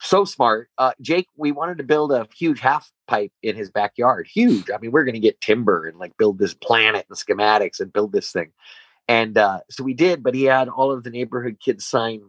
[0.00, 0.68] so smart.
[0.78, 4.26] Uh, Jake, we wanted to build a huge half pipe in his backyard.
[4.26, 4.70] Huge.
[4.70, 7.92] I mean, we're going to get timber and like build this planet and schematics and
[7.92, 8.52] build this thing.
[9.08, 12.20] And uh, so we did, but he had all of the neighborhood kids sign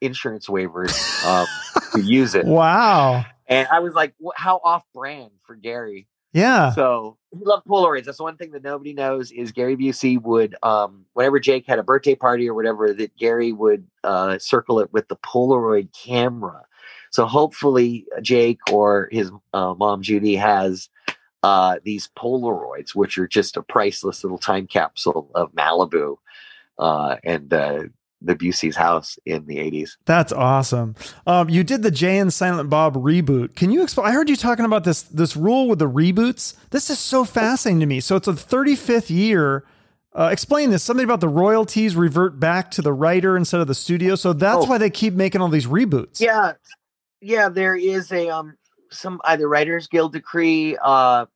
[0.00, 1.46] insurance waivers um,
[1.92, 2.46] to use it.
[2.46, 3.24] Wow.
[3.46, 6.08] And I was like, how off brand for Gary.
[6.32, 6.72] Yeah.
[6.72, 8.04] So he loved Polaroids.
[8.04, 11.82] That's one thing that nobody knows is Gary Busey would, um, whenever Jake had a
[11.82, 16.64] birthday party or whatever, that Gary would uh, circle it with the Polaroid camera.
[17.10, 20.88] So hopefully Jake or his uh, mom Judy has
[21.42, 26.16] uh, these Polaroids, which are just a priceless little time capsule of Malibu
[26.78, 27.84] uh, and uh,
[28.20, 29.90] the Busey's house in the 80s.
[30.04, 30.96] That's awesome.
[31.26, 33.54] Um, you did the Jay and Silent Bob reboot.
[33.54, 34.08] Can you explain?
[34.08, 36.56] I heard you talking about this this rule with the reboots.
[36.70, 38.00] This is so fascinating to me.
[38.00, 39.64] So it's a 35th year.
[40.12, 40.82] Uh, explain this.
[40.82, 44.16] Something about the royalties revert back to the writer instead of the studio.
[44.16, 44.68] So that's Oh.
[44.68, 46.18] why they keep making all these reboots.
[46.20, 46.54] Yeah,
[47.20, 47.48] yeah.
[47.48, 48.56] There is a um
[48.90, 51.26] some either Writers Guild decree uh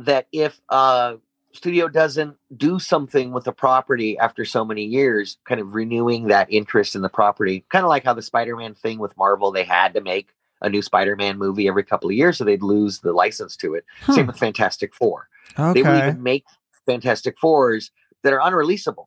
[0.00, 1.16] that if uh
[1.52, 6.52] studio doesn't do something with the property after so many years, kind of renewing that
[6.52, 9.94] interest in the property, kind of like how the Spider-Man thing with Marvel, they had
[9.94, 10.28] to make
[10.62, 13.84] a new Spider-Man movie every couple of years, so they'd lose the license to it.
[14.02, 14.12] Hmm.
[14.14, 15.28] Same with Fantastic Four.
[15.56, 15.98] They will Okay.
[16.08, 16.44] even make
[16.86, 17.92] Fantastic Fours
[18.24, 19.04] that are unreleasable.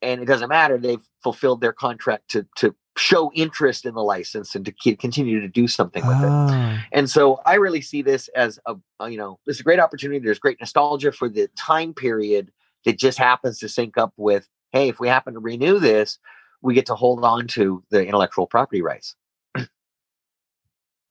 [0.00, 0.78] And it doesn't matter.
[0.78, 5.40] They've fulfilled their contract to to show interest in the license and to ke- continue
[5.40, 6.28] to do something with it.
[6.28, 9.64] Ah, And so I really see this as a, a, you know, this is a
[9.64, 10.18] great opportunity.
[10.18, 12.50] There's great nostalgia for the time period
[12.84, 16.18] that just happens to sync up with, hey, if we happen to renew this,
[16.60, 19.14] we get to hold on to the intellectual property rights.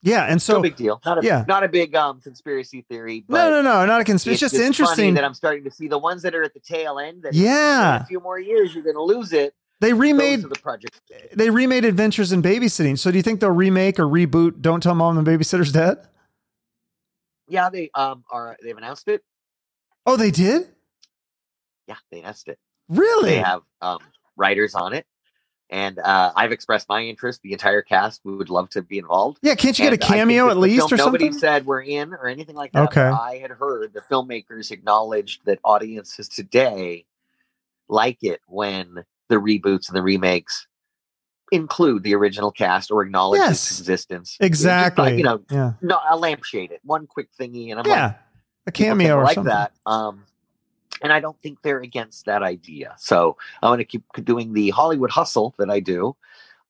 [0.04, 1.02] yeah, and So so big deal.
[1.06, 1.44] Not a yeah.
[1.48, 4.46] not a big um conspiracy theory, but no, no, no, not a conspiracy.
[4.46, 5.16] It's just interesting.
[5.16, 7.24] that I'm starting to see the ones that are at the tail end.
[7.24, 7.98] That Yeah.
[7.98, 9.54] in a few more years you're going to lose it.
[9.80, 11.00] They remade the projects.
[11.34, 12.98] they remade Adventures in Babysitting.
[12.98, 15.98] So do you think they'll remake or reboot Don't Tell Mom the Babysitter's Dead?
[17.48, 19.24] Yeah, they um are they've announced it.
[20.06, 20.68] Oh, they did?
[21.88, 22.60] Yeah, they announced it.
[22.90, 23.32] Really?
[23.32, 24.00] They have um
[24.36, 25.06] writers on it,
[25.70, 27.42] and uh, I've expressed my interest.
[27.44, 29.40] The entire cast we would love to be involved.
[29.42, 31.66] Yeah, can't you get And a I think cameo at least film- or nobody said
[31.66, 32.84] we're in or anything like that.
[32.90, 33.02] Okay.
[33.02, 37.06] I had heard the filmmakers acknowledged that audiences today
[37.88, 40.68] like it when the reboots and the remakes
[41.52, 43.72] include the original cast or acknowledge Yes.
[43.72, 44.38] its existence.
[44.40, 45.18] Like, Exactly.
[45.18, 45.74] you know, yeah.
[45.82, 48.06] no, a lampshade it, one quick thingy, and I'm Yeah.
[48.08, 48.16] like,
[48.68, 49.54] A cameo or like something.
[49.54, 49.72] that.
[49.86, 50.26] Um,
[51.02, 52.96] and I don't think they're against that idea.
[52.98, 56.16] So I'm going to keep doing the Hollywood hustle that I do,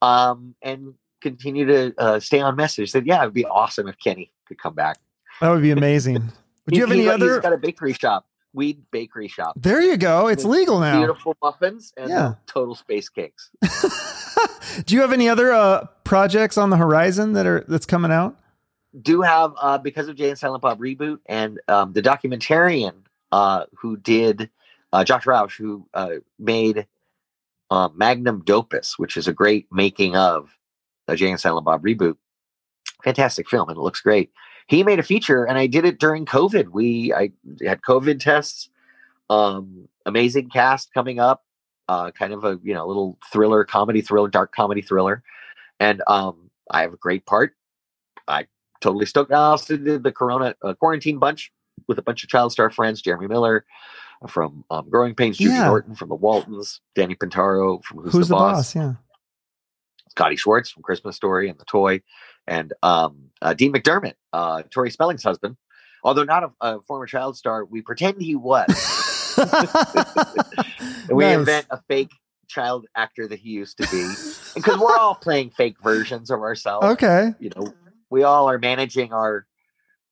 [0.01, 2.91] um, and continue to uh, stay on message.
[2.91, 4.97] That yeah, it'd be awesome if Kenny could come back.
[5.41, 6.21] That would be amazing.
[6.65, 7.33] Would you have He- any he- other?
[7.35, 8.27] He's got a bakery shop,
[8.57, 9.53] weed bakery shop.
[9.55, 10.27] There you go.
[10.27, 10.97] It's legal now.
[10.97, 12.33] Beautiful muffins and Yeah.
[12.47, 13.49] total space cakes.
[14.85, 18.35] Do you have any other uh, projects on the horizon that are that's coming out?
[19.01, 22.93] do have uh, because of Jay and Silent Bob reboot and um, the documentarian
[23.31, 24.49] uh, who did
[24.91, 26.87] uh, Josh Roush who uh, made
[27.69, 30.49] uh, Magnum Dopus, which is a great making of
[31.05, 32.15] the Jay and Silent Bob reboot.
[33.03, 34.31] Fantastic film and it looks great.
[34.67, 36.69] He made a feature and I did it during COVID.
[36.69, 37.31] We I
[37.65, 38.69] had COVID tests.
[39.29, 41.43] Um, amazing cast coming up.
[41.89, 45.23] Uh, kind of a you know little thriller, comedy thriller, dark comedy thriller,
[45.79, 47.53] and um, I have a great part.
[48.27, 48.45] I
[48.81, 49.31] totally stoked.
[49.31, 51.51] I also did the Corona uh, quarantine bunch
[51.87, 53.65] with a bunch of Child Star friends, Jeremy Miller
[54.27, 55.67] from um, Growing Pains, Judy Yeah.
[55.67, 58.93] Norton from the Waltons, Danny Pintauro from Who's, Who's, the, Boss, Yeah.
[60.09, 62.01] Scotty Schwartz from Christmas Story and The Toy,
[62.47, 65.57] and um, uh, Dean McDermott, uh, Tori Spelling's husband.
[66.03, 68.67] Although not a, a former child star, we pretend he was.
[71.09, 71.37] We Nice.
[71.39, 72.11] invent a fake
[72.47, 74.03] child actor that he used to be
[74.55, 77.33] because we're all playing fake versions of ourselves Okay.
[77.39, 77.73] you know
[78.09, 79.45] we all are managing our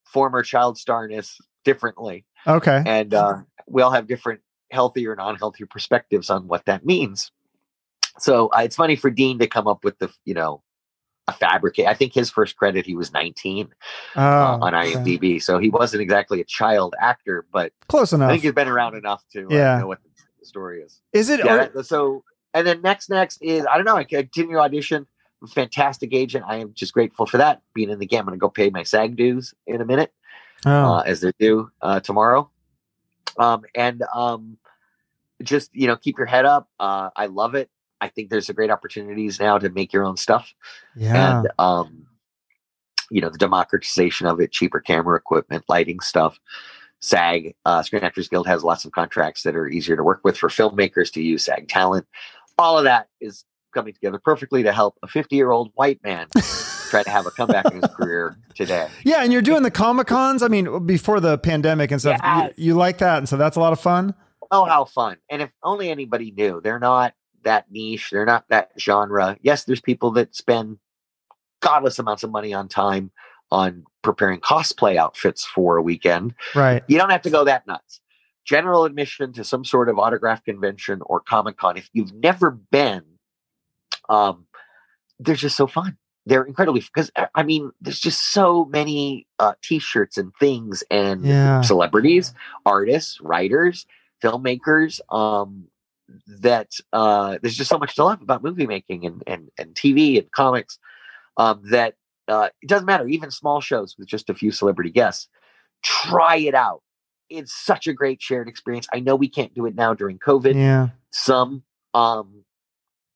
[0.03, 2.81] former child starness differently Okay.
[2.85, 7.31] and uh, we all have different healthy or non-healthy perspectives on what that means
[8.19, 10.61] so uh, it's funny for dean to come up with the you know
[11.27, 13.67] a fabricate i think his first credit he was 19
[14.15, 14.93] Oh, uh, on okay.
[14.93, 18.29] imdb so he wasn't exactly a child actor but Close enough.
[18.29, 19.79] i think he's been around enough to uh, Yeah.
[19.79, 19.99] know what
[20.39, 21.39] the story is Is it?
[21.43, 21.67] yeah.
[21.73, 22.23] or- so,
[22.53, 23.97] and then next, next is I don't know.
[23.97, 25.07] I continue audition.
[25.53, 26.45] Fantastic agent.
[26.47, 28.19] I am just grateful for that being in the game.
[28.19, 30.13] I'm going to go pay my SAG dues in a minute,
[30.65, 30.93] oh.
[30.95, 32.49] uh, as they're due uh, tomorrow.
[33.37, 34.57] Um, and um,
[35.43, 36.69] just you know, keep your head up.
[36.79, 37.69] Uh, I love it.
[38.01, 40.53] I think there's a great opportunities now to make your own stuff,
[40.95, 41.39] yeah.
[41.39, 42.07] and um,
[43.09, 46.39] you know, the democratization of it, cheaper camera equipment, lighting stuff.
[47.01, 50.37] SAG, uh, Screen Actors Guild has lots of contracts that are easier to work with
[50.37, 52.07] for filmmakers to use SAG talent.
[52.57, 56.27] All of that is coming together perfectly to help a 50 year old white man
[56.89, 58.87] try to have a comeback in his career today.
[59.03, 60.41] yeah, and you're doing the comic cons.
[60.41, 62.19] I mean, before the pandemic and stuff.
[62.23, 62.53] Yes.
[62.55, 64.15] You, you like that, and so that's a lot of fun.
[64.49, 65.17] Oh, how fun.
[65.29, 67.13] And if only anybody knew, they're not
[67.45, 69.37] that niche, they're not that genre.
[69.41, 70.77] Yes, there's people that spend
[71.61, 73.11] godless amounts of money on time
[73.51, 76.33] on preparing cosplay outfits for a weekend.
[76.53, 76.83] Right.
[76.87, 78.01] You don't have to go that nuts.
[78.43, 83.03] General admission to some sort of autograph convention or Comic Con, if you've never been,
[84.09, 84.45] um,
[85.19, 85.97] they're just so fun.
[86.27, 91.61] They're incredibly because I mean, there's just so many uh, t-shirts and things and Yeah.
[91.61, 92.33] celebrities,
[92.65, 93.85] artists, writers,
[94.23, 94.99] filmmakers.
[95.13, 95.65] Um,
[96.41, 100.17] that uh, there's just so much to love about movie making and and, and TV
[100.19, 100.77] and comics.
[101.37, 101.95] Um, that
[102.27, 103.07] uh, it doesn't matter.
[103.07, 105.27] Even small shows with just a few celebrity guests,
[105.83, 106.81] try it out.
[107.29, 108.87] It's such a great shared experience.
[108.93, 110.55] I know we can't do it now during COVID.
[110.55, 110.89] Yeah.
[111.11, 112.43] Some um,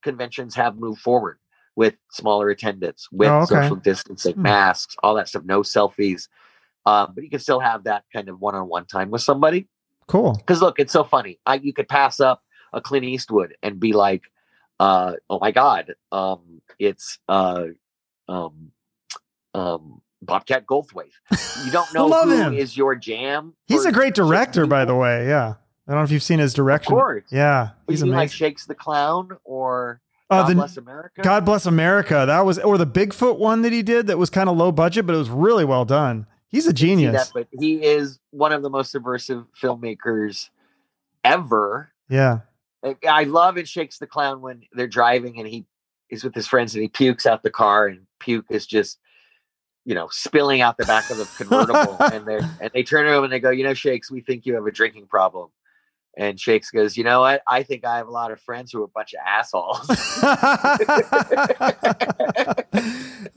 [0.04, 1.38] conventions have moved forward
[1.76, 3.46] with smaller attendance, with Oh, okay.
[3.62, 4.42] social distancing, Hmm.
[4.42, 5.44] masks, all that stuff.
[5.46, 6.28] No selfies,
[6.86, 9.68] um, but you can still have that kind of one-on-one time with somebody.
[10.08, 10.34] Cool.
[10.34, 11.40] Because look, it's so funny.
[11.46, 12.42] I, you could pass up
[12.74, 14.24] a Clint Eastwood and be like,
[14.80, 17.65] uh, "Oh my God, um, it's uh,
[18.28, 18.72] um,
[19.53, 21.11] um, Bobcat Goldthwait."
[21.65, 22.78] You don't know Love who is him.
[22.78, 23.53] your jam.
[23.67, 25.28] He's a great director, by the way.
[25.28, 25.55] Yeah.
[25.88, 26.93] I don't know if you've seen his Of direction.
[26.93, 27.24] course.
[27.32, 27.70] Yeah.
[27.88, 28.32] He's mean like.
[28.32, 31.22] Shakes the Clown or Uh, God the- bless America.
[31.24, 32.26] God bless America.
[32.28, 35.07] That was or the Bigfoot one that he did that was kind of low budget,
[35.07, 36.28] but it was really well done.
[36.47, 37.13] He's a genius.
[37.13, 40.49] that, but he is one of the most subversive filmmakers
[41.24, 41.91] ever.
[42.09, 42.39] yeah.
[43.08, 45.66] I love it Shakes the Clown when they're driving and he
[46.10, 49.00] is with his friends and he pukes out the car and puke is just,
[49.86, 51.98] you know, spilling out the back of the convertible.
[52.12, 54.46] and they and they turn to him and they go, you know, Shakes, we think
[54.46, 55.50] you have a drinking problem.
[56.18, 57.42] And Shakes goes, you know what?
[57.48, 59.88] I think I have a lot of friends who are a bunch of assholes.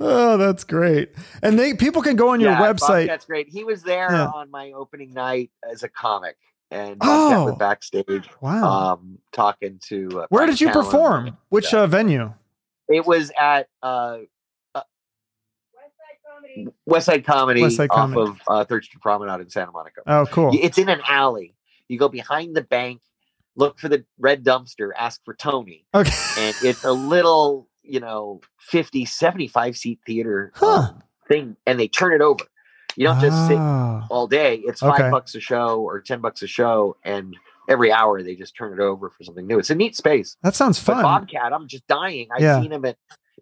[0.00, 1.10] oh, that's great.
[1.42, 3.06] And they people can go on your Yeah, website.
[3.06, 3.48] that's great.
[3.48, 4.28] He was there Yeah.
[4.28, 6.36] on my opening night as a comic.
[6.72, 7.54] And Oh.
[7.58, 8.64] backstage Wow.
[8.94, 10.22] um, talking to.
[10.22, 10.72] Uh, Where did you Callen.
[10.72, 11.36] perform?
[11.50, 12.32] Which uh, venue?
[12.88, 14.18] It was at uh,
[14.74, 14.80] uh,
[16.86, 20.00] West Side Comedy West Side off of uh, Third Street Promenade in Santa Monica.
[20.06, 20.50] Oh, cool.
[20.54, 21.54] It's in an alley.
[21.88, 23.00] You go behind the bank,
[23.54, 26.10] look for the red dumpster, ask for Tony, Okay.
[26.38, 30.66] and it's a little, you know, 50, 75 seat theater Huh.
[30.66, 32.44] um, thing, and they turn it over.
[32.96, 34.06] You don't just sit Ah.
[34.10, 34.56] all day.
[34.64, 35.10] It's five Okay.
[35.10, 37.36] bucks a show or ten bucks a show, and
[37.68, 39.58] every hour they just turn it over for something new.
[39.58, 40.36] It's a neat space.
[40.42, 41.02] That sounds But fun.
[41.02, 42.28] Bobcat, I'm just dying.
[42.32, 42.60] I've Yeah.
[42.60, 42.96] seen him at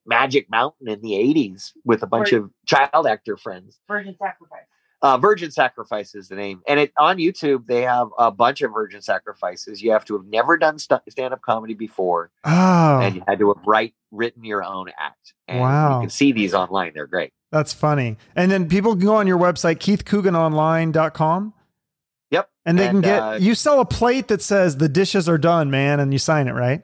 [0.07, 3.79] Magic Mountain in the '80s with a bunch of child actor friends.
[3.89, 4.65] Virgin sacrifice.
[5.03, 8.71] Uh, Virgin Sacrifice is the name, and it on YouTube they have a bunch of
[8.73, 9.81] Virgin Sacrifices.
[9.83, 13.49] You have to have never done st- stand-up comedy before, oh, and you had to
[13.49, 15.33] have write written your own act.
[15.49, 15.97] And Wow.
[15.97, 17.33] you can see these online; they're great.
[17.51, 18.19] that's funny.
[18.37, 21.55] And then people can go on your website, keithcooganonline.com.
[22.31, 25.39] Yep, And they can get uh, you sell a plate that says the dishes are
[25.39, 26.83] done, man, and you sign it, right?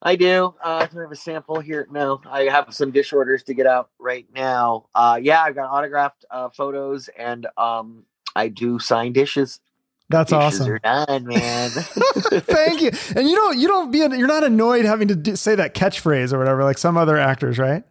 [0.00, 0.54] I do.
[0.62, 1.88] Uh, I have a sample here?
[1.90, 4.86] No, I have some dish orders to get out right now.
[4.94, 8.04] Uh, yeah, I've got autographed uh, photos, and um,
[8.36, 9.60] I do sign dishes.
[10.08, 10.72] That's dishes awesome.
[10.72, 11.70] are done, man.
[11.70, 12.90] Thank you.
[13.16, 16.32] And you don't you don't be you're not annoyed having to do, say that catchphrase
[16.32, 17.82] or whatever like some other actors, right?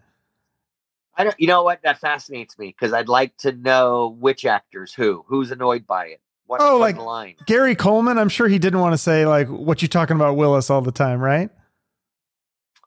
[1.15, 1.35] I don't.
[1.39, 1.81] You know what?
[1.83, 6.21] That fascinates me because I'd like to know which actors, who, who's annoyed by it.
[6.45, 7.35] What, Oh, like- line?
[7.45, 10.69] Gary Coleman, I'm sure he didn't want to say like what you talking about Willis
[10.69, 11.49] all the time, right?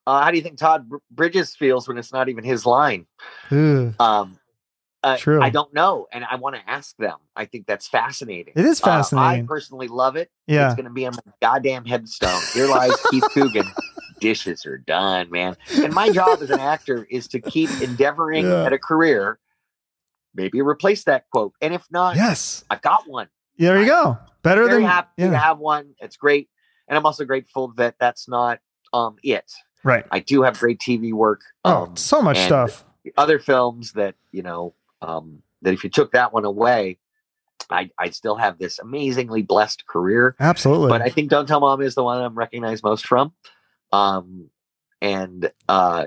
[0.06, 3.06] Uh, how do you think Todd Br- Bridges feels when it's not even his line?
[3.50, 4.38] Um,
[5.02, 5.40] uh, True.
[5.42, 7.16] I don't know, and I want to ask them.
[7.36, 8.52] I think that's fascinating.
[8.56, 10.30] It is Uh, I personally love it.
[10.46, 10.66] yeah.
[10.66, 12.40] It's going to be on my goddamn headstone.
[12.54, 13.66] Here lies Keith Coogan.
[14.20, 15.56] Dishes are done, man.
[15.72, 18.64] And my job as an actor is to keep endeavoring Yeah.
[18.64, 19.38] at a career.
[20.34, 22.64] Maybe replace that quote, and if not, Yes.
[22.70, 23.28] I've got one.
[23.56, 24.18] Yeah, there you go.
[24.42, 25.94] Better than happy to have one.
[26.00, 26.48] It's great,
[26.88, 28.58] and I'm also grateful that that's not
[28.92, 29.50] um it.
[29.82, 30.04] Right.
[30.10, 31.40] I do have great TV work.
[31.64, 32.84] Oh, Um, so much stuff.
[33.16, 36.98] Other films that you know um, that if you took that one away,
[37.70, 40.36] I I still have this amazingly blessed career.
[40.38, 40.88] Absolutely.
[40.88, 43.32] but I think Don't Tell Mom is the one I'm recognized most from.
[43.92, 44.50] Um,
[45.00, 46.06] and uh,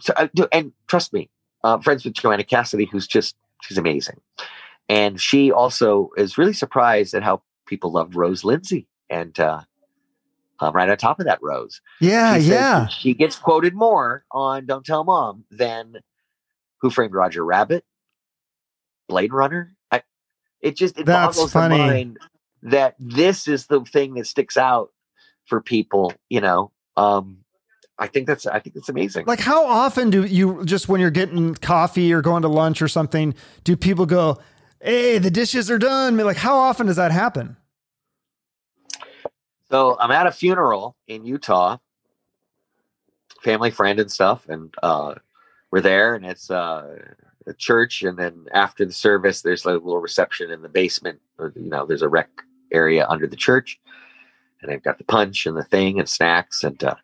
[0.00, 1.30] so I do, and trust me,
[1.64, 4.20] uh, friends with Joanna Cassidy, who's just she's amazing,
[4.88, 9.62] and she also is really surprised at how people loved Rose Lindsey, and uh,
[10.60, 12.86] um, right on top of that, Rose, yeah, she yeah.
[12.86, 15.96] she gets quoted more on Don't Tell Mom than
[16.80, 17.84] Who Framed Roger Rabbit,
[19.08, 19.74] Blade Runner.
[19.90, 20.02] I,
[20.60, 21.76] it just it That's boggles funny.
[21.76, 22.18] the mind
[22.62, 24.90] that this is the thing that sticks out
[25.46, 26.12] for people.
[26.28, 27.38] You know, um,
[27.98, 29.26] I think that's I think that's amazing.
[29.26, 32.88] Like how often do you just when you're getting coffee or going to lunch or
[32.88, 33.34] something,
[33.64, 34.38] do people go,
[34.80, 37.56] "Hey, the dishes are done." Like how often does that happen?
[39.70, 41.78] So I'm at a funeral in Utah,
[43.42, 45.14] family friend and stuff, and uh,
[45.70, 46.98] we're there, and it's uh,
[47.46, 51.20] a church, and then after the service, there's like a little reception in the basement.
[51.38, 52.28] Or, you know, there's a rec
[52.72, 53.80] area under the church,
[54.62, 56.94] and they've got the punch and the thing and snacks, and uh,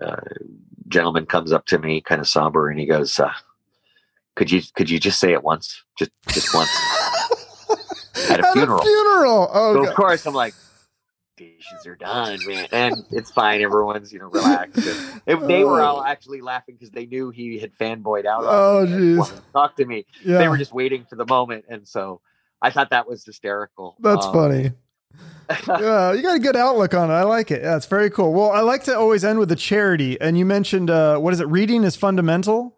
[0.00, 0.20] uh,
[0.86, 3.32] gentleman comes up to me, kind of somber, and he goes, uh,
[4.36, 6.70] "Could you could you just say it once, just just once?"
[8.30, 8.82] At a funeral.
[8.82, 9.50] funeral.
[9.52, 9.88] Oh, So God.
[9.88, 10.54] of course I'm like,
[11.38, 13.62] dishes are done, man, and it's fine.
[13.62, 14.86] Everyone's you know relaxed.
[15.26, 18.42] And they, were all actually laughing because they knew he had fanboyed out.
[18.44, 19.40] Oh, jeez.
[19.52, 20.04] talk to me.
[20.24, 22.20] yeah, They were just waiting for the moment, and so
[22.60, 23.96] I thought that was hysterical.
[24.00, 24.72] that's Um, funny.
[25.66, 27.14] yeah, you got a good outlook on it.
[27.14, 27.62] I like it.
[27.62, 28.34] Yeah, it's very cool.
[28.34, 31.40] Well, I like to always end with a charity, and you mentioned uh, what is
[31.40, 31.48] it?
[31.48, 32.76] Reading is fundamental.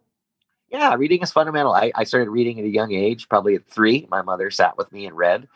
[0.71, 1.73] yeah, reading is fundamental.
[1.73, 4.07] I, I started reading at a young age, probably at three.
[4.09, 5.49] My mother sat with me and read.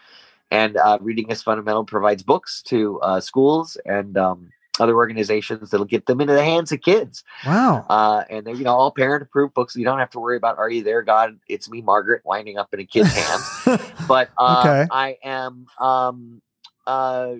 [0.51, 5.85] And uh, reading is fundamental provides books to uh, schools and um, other organizations that'll
[5.85, 7.23] get them into the hands of kids.
[7.45, 7.85] Wow.
[7.89, 9.75] Uh, and they're, you know, all parent approved books.
[9.75, 11.39] You don't have to worry about, are you there, God?
[11.47, 13.81] It's me, Margaret, winding up in a kid's hands.
[14.07, 14.87] But uh, Okay.
[14.91, 16.41] I am, um,
[16.85, 17.35] uh,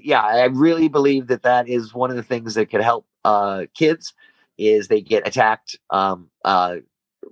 [0.00, 3.66] yeah, I really believe that that is one of the things that could help uh,
[3.74, 4.14] kids
[4.56, 6.76] is they get attacked um, uh,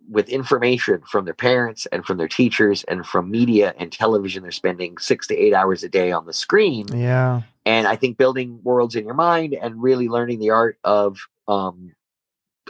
[0.08, 4.42] with information from their parents and from their teachers and from media and television.
[4.42, 6.86] They're spending six to eight hours a day on the screen.
[6.88, 7.42] Yeah.
[7.64, 11.92] And I think building worlds in your mind and really learning the art of um,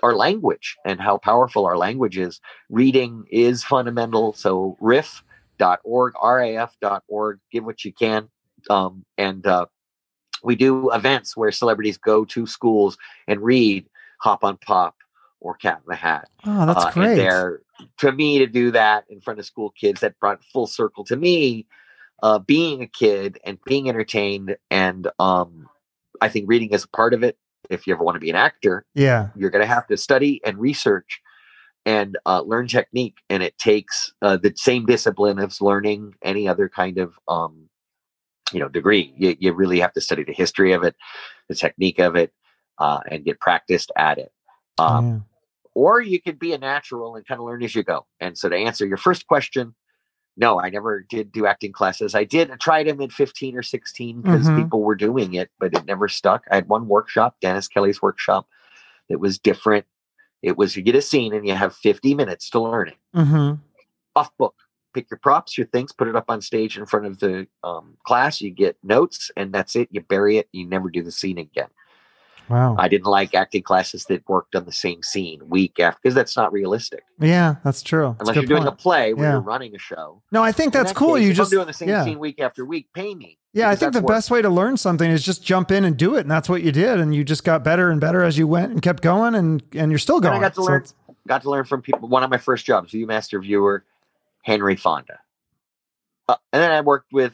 [0.03, 2.41] our language and how powerful our language is.
[2.71, 4.33] Reading is fundamental.
[4.33, 8.29] So rif.org, raf.org, give what you can.
[8.71, 9.67] Um, and uh,
[10.43, 12.97] we do events where celebrities go to schools
[13.29, 13.87] and read
[14.21, 14.97] Hop on Pop
[15.47, 16.29] or Cat in the Hat.
[16.45, 17.15] Oh, that's Uh, great.
[17.15, 17.61] There,
[17.99, 21.17] to me, to do that in front of school kids, that brought full circle to
[21.17, 21.67] me,
[22.23, 24.57] uh, being a kid and being entertained.
[24.71, 25.69] And um,
[26.21, 27.39] I think reading is a part of it.
[27.71, 29.29] If you ever want to be an actor, Yeah.
[29.37, 31.21] you're going to have to study and research
[31.85, 33.19] and uh, learn technique.
[33.31, 37.69] And it takes uh, the same discipline as learning any other kind of, um,
[38.53, 39.15] you know, degree.
[39.17, 40.97] You, you really have to study the history of it,
[41.49, 42.33] the technique of it,
[42.79, 44.33] uh, and get practiced at it.
[44.79, 45.19] Um, yeah.
[45.77, 48.07] Or you could be a natural and kind of learn as you go.
[48.19, 49.75] And so to answer your first question,
[50.35, 52.15] no, I never did do acting classes.
[52.15, 54.57] I did I tried them at 15 or 16 because Mhm.
[54.57, 56.45] people were doing it, but it never stuck.
[56.51, 58.49] I had one workshop, Dennis Kelly's workshop,
[59.11, 59.85] that was different.
[60.41, 63.61] It was you get a scene and you have 50 minutes to learn it Mm-hmm.
[64.15, 64.55] off book.
[64.95, 67.99] Pick your props, your things, put it up on stage in front of the um,
[68.07, 68.41] class.
[68.41, 69.89] You get notes, and that's it.
[69.91, 70.49] You bury it.
[70.53, 71.69] You never do the scene again.
[72.49, 72.77] Wow.
[72.79, 76.37] I didn't like acting classes that worked on the same scene week after because that's
[76.37, 77.03] not realistic.
[77.19, 78.15] yeah, that's true.
[78.19, 78.75] That's Unless you're doing point.
[78.75, 79.33] a play where Yeah.
[79.33, 80.23] you're running a show.
[80.31, 81.17] No, I think that's that cool.
[81.17, 82.05] case, you just I'm doing the same yeah.
[82.05, 82.89] scene week after week.
[82.95, 83.39] Pay me.
[83.53, 84.09] Yeah, I think the work.
[84.09, 86.63] best way to learn something is just jump in and do it, and that's what
[86.63, 89.35] you did, and you just got better and better as you went and kept going,
[89.35, 90.41] and and you're still And I going.
[90.43, 90.85] got to So learn-
[91.27, 92.09] got to learn from people.
[92.09, 93.85] One of my first jobs, Viewmaster viewer,
[94.45, 95.19] Henry Fonda,
[96.29, 97.33] uh, and then I worked with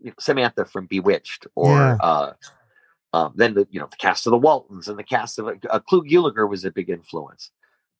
[0.00, 1.96] you know, Samantha from Bewitched, or Yeah.
[2.00, 2.32] uh,
[3.16, 5.78] um, then the you know the cast of the Waltons and the cast of uh,
[5.80, 7.50] Clu Gulager was a big influence.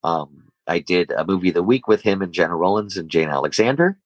[0.05, 3.29] Um, I did a movie of the week with him and Gena Rowlands and Jane
[3.31, 3.99] Alexander,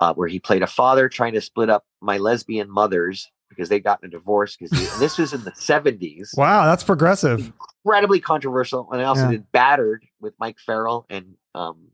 [0.00, 3.78] uh, where he played a father trying to split up my lesbian mothers because they
[3.78, 4.56] got in a divorce.
[4.56, 4.70] Because
[5.00, 7.52] this was in the seventies wow, that's progressive.
[7.84, 8.88] incredibly controversial.
[8.90, 9.32] And I also Yeah.
[9.32, 11.88] did Battered with Mike Farrell and um,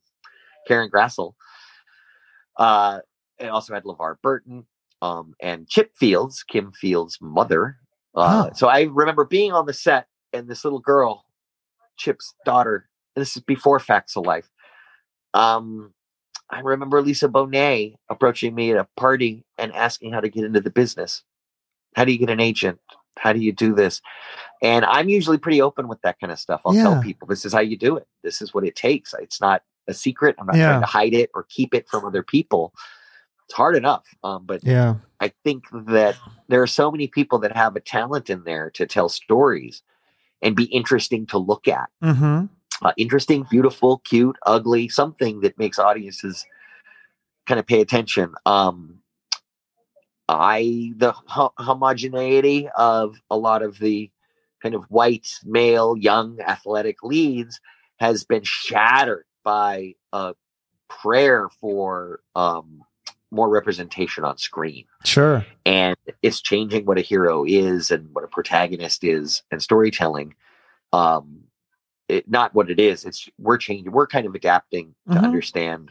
[0.68, 1.34] Karen Grassle.
[2.57, 3.00] Uh,
[3.40, 4.66] I also had LeVar Burton
[5.02, 7.78] um, and Chip Fields, Kim Fields' mother.
[8.15, 8.51] Uh, Oh.
[8.55, 11.25] So I remember being on the set and this little girl,
[11.97, 14.49] Chip's daughter, and this is before Facts of Life.
[15.33, 15.93] Um,
[16.51, 20.61] I remember Lisa Bonet approaching me at a party and asking how to get into
[20.61, 21.23] the business.
[21.97, 22.81] How do you get an agent?
[23.19, 24.01] How do you do this?
[24.62, 26.61] And I'm usually pretty open with that kind of stuff.
[26.65, 26.83] I'll Yeah.
[26.83, 28.07] tell people this is how you do it.
[28.23, 29.15] This is what it takes.
[29.15, 30.37] It's not a secret.
[30.39, 30.69] I'm not Yeah.
[30.71, 32.73] trying to hide it or keep it from other people.
[33.47, 34.05] It's hard enough.
[34.22, 36.16] Um, but Yeah, I think that
[36.49, 39.82] there are so many people that have a talent in there to tell stories
[40.42, 41.88] and be interesting to look at.
[42.03, 42.47] mm-hmm.
[42.82, 46.45] Uh, interesting, beautiful, cute, ugly, something that makes audiences
[47.47, 48.34] kind of pay attention.
[48.45, 48.99] Um,
[50.28, 54.11] I the ho- homogeneity of a lot of the
[54.62, 57.61] kind of white male young athletic leads
[57.99, 60.34] has been shattered by a
[60.88, 62.82] prayer for um,
[63.31, 65.45] more representation on screen sure.
[65.66, 70.35] and it's changing what a hero is and what a protagonist is and storytelling
[70.93, 71.41] um
[72.09, 75.25] it not what it is it's we're changing we're kind of adapting to Mhm.
[75.25, 75.91] understand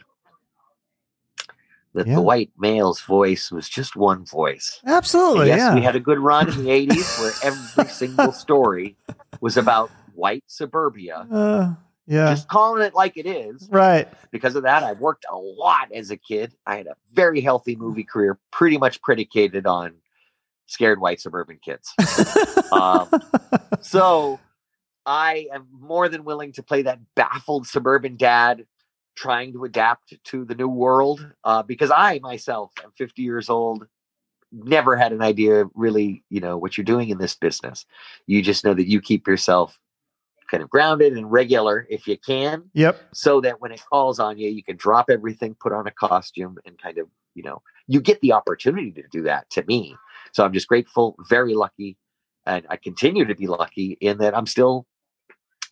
[1.94, 2.14] that Yeah.
[2.16, 5.48] the white male's voice was just one voice And Absolutely.
[5.48, 5.74] yes yeah.
[5.74, 8.96] we had a good run in the 80s where every single story
[9.40, 11.74] was about white suburbia uh,
[12.06, 12.30] yeah.
[12.30, 14.08] just calling it like it is right.
[14.30, 16.54] because of that, I worked a lot as a kid.
[16.66, 19.94] I had a very healthy movie career, pretty much predicated on
[20.66, 21.92] scared white suburban kids.
[22.72, 23.08] Um,
[23.80, 24.40] so
[25.06, 28.66] I am more than willing to play that baffled suburban dad
[29.16, 33.86] trying to adapt to the new world uh, because I myself am 50 years old.
[34.50, 37.86] Never had an idea really, you know, what you're doing in this business.
[38.26, 39.78] You just know that you keep yourself
[40.50, 43.00] kind of grounded and regular if you can yep.
[43.12, 46.58] so that when it calls on you, you can drop everything, put on a costume,
[46.64, 49.96] and kind of, you know, you get the opportunity to do that to me.
[50.32, 51.96] So I'm just grateful, very lucky,
[52.46, 54.86] and I continue to be lucky in that I'm still,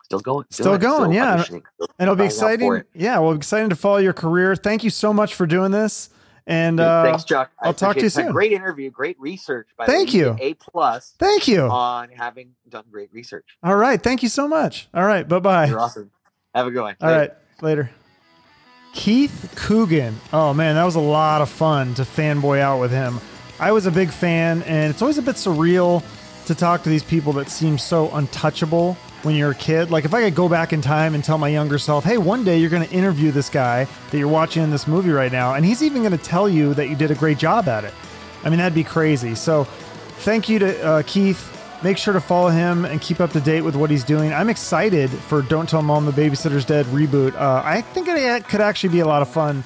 [0.05, 1.43] still going, Still going, yeah.
[1.43, 1.62] still
[1.99, 2.75] And it'll be trying out for exciting.
[2.75, 2.87] it.
[2.95, 4.57] Yeah, well, exciting to follow your career.
[4.57, 6.11] Thank you so much for doing this.
[6.47, 7.51] And uh, Thanks, Chuck.
[7.61, 8.32] I I'll talk to you soon.
[8.32, 9.68] Great interview, great research.
[9.76, 10.36] By Thank the you.
[10.40, 11.62] A plus thank you.
[11.62, 13.47] on having done great research.
[13.62, 14.03] All right.
[14.03, 14.88] Thank you so much.
[14.93, 15.26] All right.
[15.28, 15.66] Bye bye.
[15.66, 16.11] You're awesome.
[16.55, 16.97] Have a good one.
[17.01, 17.30] All right.
[17.61, 17.90] Later.
[18.93, 20.18] Keith Coogan.
[20.32, 23.20] Oh man, that was a lot of fun to fanboy out with him.
[23.59, 26.03] I was a big fan, and it's always a bit surreal
[26.47, 29.90] to talk to these people that seem so untouchable when you're a kid.
[29.90, 32.45] Like if I could go back in time and tell my younger self, hey, one
[32.45, 35.55] day you're going to interview this guy that you're watching in this movie right now,
[35.55, 37.95] and he's even going to tell you that you did a great job at it.
[38.45, 39.34] I mean, that'd be crazy.
[39.34, 39.64] So
[40.20, 41.49] thank you to uh, Keith.
[41.82, 44.32] Make sure to follow him and keep up to date with what he's doing.
[44.32, 47.34] I'm excited for Don't Tell Mom the Babysitter's Dead reboot.
[47.34, 49.64] Uh, I think it could actually be a lot of fun,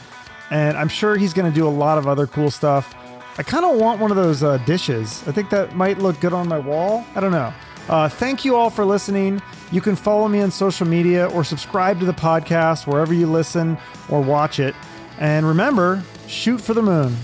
[0.50, 2.94] and I'm sure he's going to do a lot of other cool stuff.
[3.38, 5.22] I kind of want one of those uh, dishes.
[5.26, 7.04] I think that might look good on my wall.
[7.14, 7.52] I don't know.
[7.88, 9.42] Uh, thank you all for listening.
[9.70, 13.76] You can follow me on social media or subscribe to the podcast wherever you listen
[14.08, 14.74] or watch it.
[15.18, 17.14] And remember, shoot for the moon.